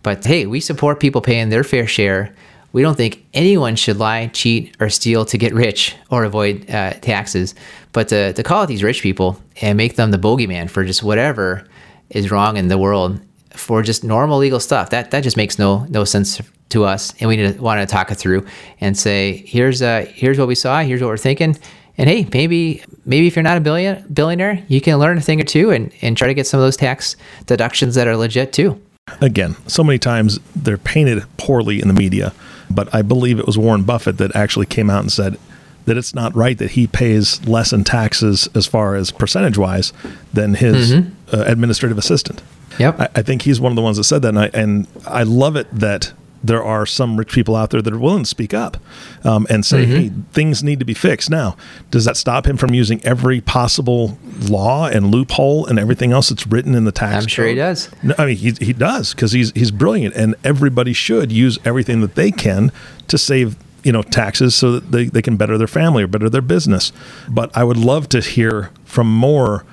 But 0.02 0.24
hey, 0.24 0.46
we 0.46 0.60
support 0.60 1.00
people 1.00 1.20
paying 1.20 1.48
their 1.48 1.64
fair 1.64 1.86
share 1.86 2.34
we 2.76 2.82
don't 2.82 2.94
think 2.94 3.24
anyone 3.32 3.74
should 3.74 3.96
lie, 3.96 4.26
cheat, 4.26 4.76
or 4.78 4.90
steal 4.90 5.24
to 5.24 5.38
get 5.38 5.54
rich 5.54 5.96
or 6.10 6.24
avoid 6.24 6.70
uh, 6.70 6.92
taxes. 7.00 7.54
But 7.92 8.08
to, 8.08 8.34
to 8.34 8.42
call 8.42 8.60
out 8.60 8.68
these 8.68 8.82
rich 8.82 9.00
people 9.00 9.42
and 9.62 9.78
make 9.78 9.96
them 9.96 10.10
the 10.10 10.18
bogeyman 10.18 10.68
for 10.68 10.84
just 10.84 11.02
whatever 11.02 11.66
is 12.10 12.30
wrong 12.30 12.58
in 12.58 12.68
the 12.68 12.76
world 12.76 13.18
for 13.48 13.82
just 13.82 14.04
normal 14.04 14.36
legal 14.36 14.60
stuff, 14.60 14.90
that, 14.90 15.10
that 15.12 15.22
just 15.22 15.38
makes 15.38 15.58
no 15.58 15.86
no 15.88 16.04
sense 16.04 16.38
to 16.68 16.84
us. 16.84 17.14
And 17.18 17.30
we 17.30 17.50
want 17.52 17.80
to 17.80 17.86
talk 17.86 18.10
it 18.10 18.16
through 18.16 18.44
and 18.78 18.94
say, 18.94 19.42
here's 19.46 19.80
uh, 19.80 20.04
here's 20.12 20.38
what 20.38 20.46
we 20.46 20.54
saw, 20.54 20.82
here's 20.82 21.00
what 21.00 21.08
we're 21.08 21.16
thinking. 21.16 21.56
And 21.96 22.10
hey, 22.10 22.28
maybe 22.30 22.84
maybe 23.06 23.26
if 23.26 23.36
you're 23.36 23.42
not 23.42 23.56
a 23.56 23.62
billion 23.62 24.04
billionaire, 24.12 24.62
you 24.68 24.82
can 24.82 24.98
learn 24.98 25.16
a 25.16 25.22
thing 25.22 25.40
or 25.40 25.44
two 25.44 25.70
and, 25.70 25.90
and 26.02 26.14
try 26.14 26.28
to 26.28 26.34
get 26.34 26.46
some 26.46 26.60
of 26.60 26.66
those 26.66 26.76
tax 26.76 27.16
deductions 27.46 27.94
that 27.94 28.06
are 28.06 28.18
legit 28.18 28.52
too. 28.52 28.78
Again, 29.22 29.56
so 29.66 29.82
many 29.82 29.98
times 29.98 30.38
they're 30.54 30.76
painted 30.76 31.24
poorly 31.38 31.80
in 31.80 31.88
the 31.88 31.94
media 31.94 32.34
but 32.70 32.94
I 32.94 33.02
believe 33.02 33.38
it 33.38 33.46
was 33.46 33.58
Warren 33.58 33.84
Buffett 33.84 34.18
that 34.18 34.34
actually 34.34 34.66
came 34.66 34.90
out 34.90 35.00
and 35.00 35.12
said 35.12 35.38
that 35.86 35.96
it's 35.96 36.14
not 36.14 36.34
right 36.34 36.58
that 36.58 36.72
he 36.72 36.86
pays 36.86 37.44
less 37.46 37.72
in 37.72 37.84
taxes 37.84 38.48
as 38.54 38.66
far 38.66 38.96
as 38.96 39.12
percentage 39.12 39.56
wise 39.56 39.92
than 40.32 40.54
his 40.54 40.92
mm-hmm. 40.92 41.34
uh, 41.34 41.44
administrative 41.46 41.96
assistant. 41.96 42.42
Yep. 42.78 43.00
I, 43.00 43.08
I, 43.16 43.22
think 43.22 43.42
he's 43.42 43.60
one 43.60 43.72
of 43.72 43.76
the 43.76 43.82
ones 43.82 43.96
that 43.96 44.04
said 44.04 44.22
that. 44.22 44.28
And 44.30 44.38
I, 44.38 44.50
and 44.52 44.86
I 45.06 45.22
love 45.22 45.56
it 45.56 45.68
that 45.72 46.12
there 46.42 46.62
are 46.62 46.86
some 46.86 47.16
rich 47.16 47.32
people 47.32 47.56
out 47.56 47.70
there 47.70 47.82
that 47.82 47.92
are 47.92 47.98
willing 47.98 48.22
to 48.22 48.28
speak 48.28 48.54
up 48.54 48.76
um, 49.24 49.46
and 49.50 49.64
say, 49.64 49.84
mm-hmm. 49.84 49.94
hey, 49.94 50.12
things 50.32 50.62
need 50.62 50.78
to 50.78 50.84
be 50.84 50.94
fixed. 50.94 51.30
Now, 51.30 51.56
does 51.90 52.04
that 52.04 52.16
stop 52.16 52.46
him 52.46 52.56
from 52.56 52.74
using 52.74 53.04
every 53.04 53.40
possible 53.40 54.18
law 54.42 54.86
and 54.86 55.10
loophole 55.10 55.66
and 55.66 55.78
everything 55.78 56.12
else 56.12 56.28
that's 56.28 56.46
written 56.46 56.74
in 56.74 56.84
the 56.84 56.92
tax? 56.92 57.24
I'm 57.24 57.28
sure 57.28 57.44
code? 57.46 57.50
he 57.50 57.56
does. 57.56 57.90
No, 58.02 58.14
I 58.18 58.26
mean, 58.26 58.36
he, 58.36 58.52
he 58.52 58.72
does 58.72 59.14
because 59.14 59.32
he's, 59.32 59.50
he's 59.52 59.70
brilliant 59.70 60.14
and 60.14 60.34
everybody 60.44 60.92
should 60.92 61.32
use 61.32 61.58
everything 61.64 62.00
that 62.00 62.14
they 62.14 62.30
can 62.30 62.70
to 63.08 63.18
save 63.18 63.56
you 63.82 63.92
know 63.92 64.02
taxes 64.02 64.54
so 64.56 64.72
that 64.72 64.90
they, 64.90 65.04
they 65.04 65.22
can 65.22 65.36
better 65.36 65.56
their 65.56 65.68
family 65.68 66.02
or 66.02 66.08
better 66.08 66.28
their 66.28 66.42
business 66.42 66.92
but 67.28 67.56
i 67.56 67.62
would 67.62 67.76
love 67.76 68.08
to 68.08 68.20
hear 68.20 68.70
from 68.84 69.06
more 69.06 69.64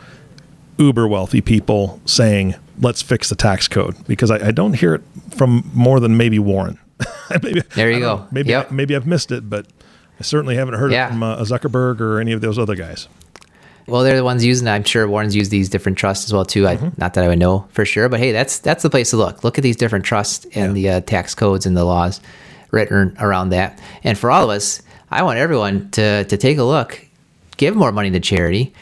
uber 0.78 1.08
wealthy 1.08 1.42
people 1.42 2.00
saying 2.06 2.54
let's 2.80 3.02
fix 3.02 3.30
the 3.30 3.36
tax 3.36 3.68
code 3.68 3.96
because 4.08 4.32
I, 4.32 4.48
I 4.48 4.52
don't 4.52 4.74
hear 4.74 4.96
it 4.96 5.02
from 5.30 5.70
more 5.74 6.00
than 6.00 6.18
maybe 6.18 6.40
Warren. 6.40 6.80
maybe, 7.44 7.62
there 7.76 7.92
you 7.92 8.00
go. 8.00 8.18
Know, 8.18 8.28
maybe 8.32 8.50
yep. 8.50 8.72
maybe 8.72 8.96
I've 8.96 9.08
missed 9.08 9.32
it, 9.32 9.50
but 9.50 9.68
I 10.20 10.24
certainly 10.24 10.56
haven't 10.56 10.76
heard 10.76 10.92
yeah. 10.92 11.08
it 11.08 11.10
from 11.10 11.24
uh, 11.24 11.38
Zuckerberg 11.40 12.00
or 12.00 12.20
any 12.20 12.32
of 12.32 12.42
those 12.42 12.60
other 12.60 12.76
guys. 12.76 13.08
Well, 13.88 14.04
they're 14.04 14.16
the 14.16 14.24
ones 14.24 14.46
using. 14.46 14.68
I'm 14.68 14.84
sure 14.84 15.08
Warren's 15.08 15.36
used 15.36 15.52
these 15.52 15.68
different 15.68 15.98
trusts 15.98 16.26
as 16.26 16.34
well 16.34 16.46
too. 16.46 16.64
Mm-hmm. 16.64 16.90
Not 16.98 17.16
that 17.16 17.24
I 17.24 17.28
would 17.28 17.40
know 17.40 17.68
for 17.72 17.84
sure, 17.84 18.08
but 18.08 18.20
hey, 18.20 18.32
that's 18.32 18.60
that's 18.60 18.84
the 18.84 18.90
place 18.90 19.10
to 19.10 19.18
look. 19.18 19.44
Look 19.44 19.58
at 19.58 19.64
these 19.64 19.76
different 19.76 20.06
trusts 20.06 20.46
and 20.56 20.78
yeah. 20.78 20.92
the 20.92 20.98
uh, 20.98 21.02
tax 21.02 21.36
codes 21.36 21.66
and 21.66 21.76
the 21.76 21.84
laws 21.84 22.22
written 22.72 23.16
around 23.20 23.50
that. 23.50 23.80
And 24.04 24.18
for 24.18 24.32
all 24.32 24.44
of 24.44 24.50
us, 24.50 24.82
I 25.12 25.24
want 25.24 25.38
everyone 25.40 25.92
to 25.92 26.24
to 26.24 26.38
take 26.38 26.58
a 26.58 26.64
look 26.64 27.06
give 27.64 27.78
more 27.78 27.94
money 27.94 28.12
to 28.12 28.20
charity 28.20 28.74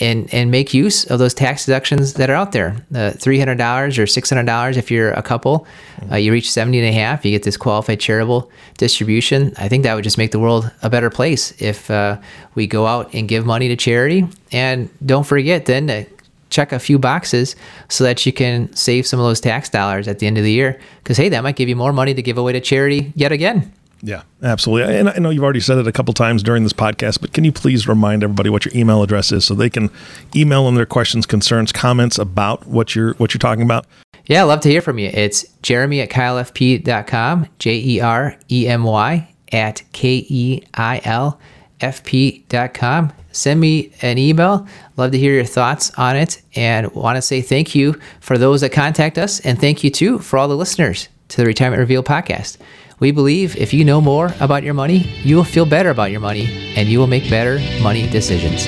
and 0.00 0.28
and 0.34 0.50
make 0.50 0.74
use 0.74 1.04
of 1.04 1.20
those 1.20 1.32
tax 1.32 1.64
deductions 1.64 2.14
that 2.14 2.28
are 2.28 2.34
out 2.34 2.50
there. 2.50 2.76
The 2.90 3.14
$300 3.18 3.98
or 3.98 4.02
$600 4.02 4.76
if 4.76 4.90
you're 4.90 5.12
a 5.12 5.22
couple, 5.22 5.64
uh, 6.10 6.16
you 6.16 6.32
reach 6.32 6.50
70 6.50 6.80
and 6.80 6.88
a 6.88 6.92
half, 6.92 7.24
you 7.24 7.30
get 7.30 7.44
this 7.44 7.56
qualified 7.56 8.00
charitable 8.00 8.50
distribution. 8.78 9.54
I 9.58 9.68
think 9.68 9.84
that 9.84 9.94
would 9.94 10.02
just 10.02 10.18
make 10.18 10.32
the 10.32 10.40
world 10.40 10.68
a 10.82 10.90
better 10.90 11.08
place 11.08 11.54
if 11.62 11.88
uh, 11.88 12.18
we 12.56 12.66
go 12.66 12.84
out 12.86 13.14
and 13.14 13.28
give 13.28 13.46
money 13.46 13.68
to 13.68 13.76
charity. 13.76 14.26
And 14.50 14.90
don't 15.06 15.24
forget 15.24 15.66
then 15.66 15.86
to 15.86 16.06
check 16.50 16.72
a 16.72 16.80
few 16.80 16.98
boxes 16.98 17.54
so 17.88 18.02
that 18.02 18.26
you 18.26 18.32
can 18.32 18.74
save 18.74 19.06
some 19.06 19.20
of 19.20 19.26
those 19.26 19.40
tax 19.40 19.68
dollars 19.68 20.08
at 20.08 20.18
the 20.18 20.26
end 20.26 20.36
of 20.36 20.42
the 20.42 20.52
year. 20.52 20.80
Because, 20.98 21.16
hey, 21.16 21.28
that 21.28 21.44
might 21.44 21.54
give 21.54 21.68
you 21.68 21.76
more 21.76 21.92
money 21.92 22.12
to 22.12 22.22
give 22.22 22.38
away 22.38 22.52
to 22.54 22.60
charity 22.60 23.12
yet 23.14 23.30
again. 23.30 23.72
Yeah, 24.06 24.22
absolutely. 24.40 24.94
And 24.94 25.10
I 25.10 25.18
know 25.18 25.30
you've 25.30 25.42
already 25.42 25.58
said 25.58 25.78
it 25.78 25.88
a 25.88 25.90
couple 25.90 26.14
times 26.14 26.44
during 26.44 26.62
this 26.62 26.72
podcast, 26.72 27.20
but 27.20 27.32
can 27.32 27.42
you 27.42 27.50
please 27.50 27.88
remind 27.88 28.22
everybody 28.22 28.48
what 28.48 28.64
your 28.64 28.72
email 28.72 29.02
address 29.02 29.32
is 29.32 29.44
so 29.44 29.52
they 29.52 29.68
can 29.68 29.90
email 30.34 30.64
them 30.64 30.76
their 30.76 30.86
questions, 30.86 31.26
concerns, 31.26 31.72
comments 31.72 32.16
about 32.16 32.68
what 32.68 32.94
you're 32.94 33.14
what 33.14 33.34
you're 33.34 33.40
talking 33.40 33.64
about? 33.64 33.84
Yeah, 34.26 34.42
I'd 34.42 34.44
love 34.44 34.60
to 34.60 34.68
hear 34.68 34.80
from 34.80 35.00
you. 35.00 35.10
It's 35.12 35.44
jeremy 35.62 36.00
at 36.02 36.10
keilfp.com, 36.10 37.48
J 37.58 37.76
E 37.78 38.00
R 38.00 38.38
E 38.48 38.68
M 38.68 38.84
Y 38.84 39.28
at 39.50 39.82
K 39.90 40.24
E 40.28 40.62
I 40.74 41.00
L 41.02 41.40
F 41.80 42.04
P.com. 42.04 43.12
Send 43.32 43.58
me 43.60 43.92
an 44.02 44.18
email. 44.18 44.68
Love 44.96 45.10
to 45.10 45.18
hear 45.18 45.34
your 45.34 45.44
thoughts 45.44 45.90
on 45.98 46.14
it 46.14 46.42
and 46.54 46.92
want 46.92 47.16
to 47.16 47.22
say 47.22 47.40
thank 47.40 47.74
you 47.74 48.00
for 48.20 48.38
those 48.38 48.60
that 48.60 48.70
contact 48.70 49.18
us 49.18 49.40
and 49.40 49.60
thank 49.60 49.82
you 49.82 49.90
too 49.90 50.20
for 50.20 50.38
all 50.38 50.46
the 50.46 50.56
listeners 50.56 51.08
to 51.28 51.38
the 51.38 51.44
Retirement 51.44 51.80
Reveal 51.80 52.04
podcast. 52.04 52.56
We 52.98 53.10
believe 53.10 53.56
if 53.56 53.74
you 53.74 53.84
know 53.84 54.00
more 54.00 54.34
about 54.40 54.62
your 54.62 54.72
money, 54.72 54.98
you 55.22 55.36
will 55.36 55.44
feel 55.44 55.66
better 55.66 55.90
about 55.90 56.10
your 56.10 56.20
money 56.20 56.74
and 56.76 56.88
you 56.88 56.98
will 56.98 57.06
make 57.06 57.28
better 57.28 57.60
money 57.82 58.08
decisions. 58.08 58.66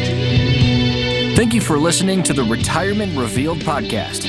Thank 1.34 1.54
you 1.54 1.62
for 1.62 1.78
listening 1.78 2.22
to 2.24 2.34
the 2.34 2.44
Retirement 2.44 3.16
Revealed 3.16 3.58
podcast. 3.60 4.28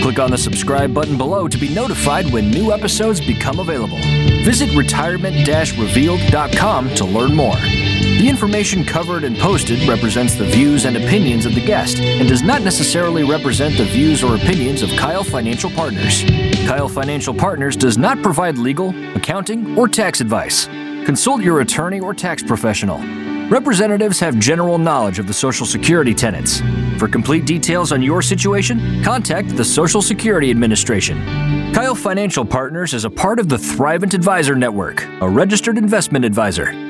Click 0.00 0.18
on 0.18 0.30
the 0.30 0.38
subscribe 0.38 0.94
button 0.94 1.18
below 1.18 1.48
to 1.48 1.58
be 1.58 1.68
notified 1.74 2.32
when 2.32 2.50
new 2.50 2.72
episodes 2.72 3.20
become 3.20 3.58
available. 3.58 3.98
Visit 4.42 4.74
retirement 4.74 5.46
revealed.com 5.46 6.94
to 6.94 7.04
learn 7.04 7.34
more. 7.34 7.56
The 8.20 8.28
information 8.28 8.84
covered 8.84 9.24
and 9.24 9.34
posted 9.38 9.88
represents 9.88 10.34
the 10.34 10.44
views 10.44 10.84
and 10.84 10.94
opinions 10.94 11.46
of 11.46 11.54
the 11.54 11.64
guest 11.64 12.00
and 12.00 12.28
does 12.28 12.42
not 12.42 12.60
necessarily 12.60 13.24
represent 13.24 13.78
the 13.78 13.84
views 13.86 14.22
or 14.22 14.34
opinions 14.34 14.82
of 14.82 14.90
Keil 14.90 15.24
Financial 15.24 15.70
Partners. 15.70 16.22
Keil 16.68 16.90
Financial 16.90 17.32
Partners 17.32 17.76
does 17.76 17.96
not 17.96 18.22
provide 18.22 18.58
legal, 18.58 18.90
accounting, 19.16 19.74
or 19.78 19.88
tax 19.88 20.20
advice. 20.20 20.66
Consult 21.06 21.40
your 21.40 21.62
attorney 21.62 21.98
or 21.98 22.12
tax 22.12 22.42
professional. 22.42 22.98
Representatives 23.48 24.20
have 24.20 24.38
general 24.38 24.76
knowledge 24.76 25.18
of 25.18 25.26
the 25.26 25.32
Social 25.32 25.64
Security 25.64 26.12
tenets. 26.12 26.60
For 26.98 27.08
complete 27.08 27.46
details 27.46 27.90
on 27.90 28.02
your 28.02 28.20
situation, 28.20 29.02
contact 29.02 29.56
the 29.56 29.64
Social 29.64 30.02
Security 30.02 30.50
Administration. 30.50 31.16
Keil 31.72 31.96
Financial 31.96 32.44
Partners 32.44 32.92
is 32.92 33.06
a 33.06 33.10
part 33.10 33.38
of 33.38 33.48
the 33.48 33.56
Thrivent 33.56 34.12
Advisor 34.12 34.56
Network, 34.56 35.08
a 35.22 35.28
registered 35.28 35.78
investment 35.78 36.26
advisor. 36.26 36.89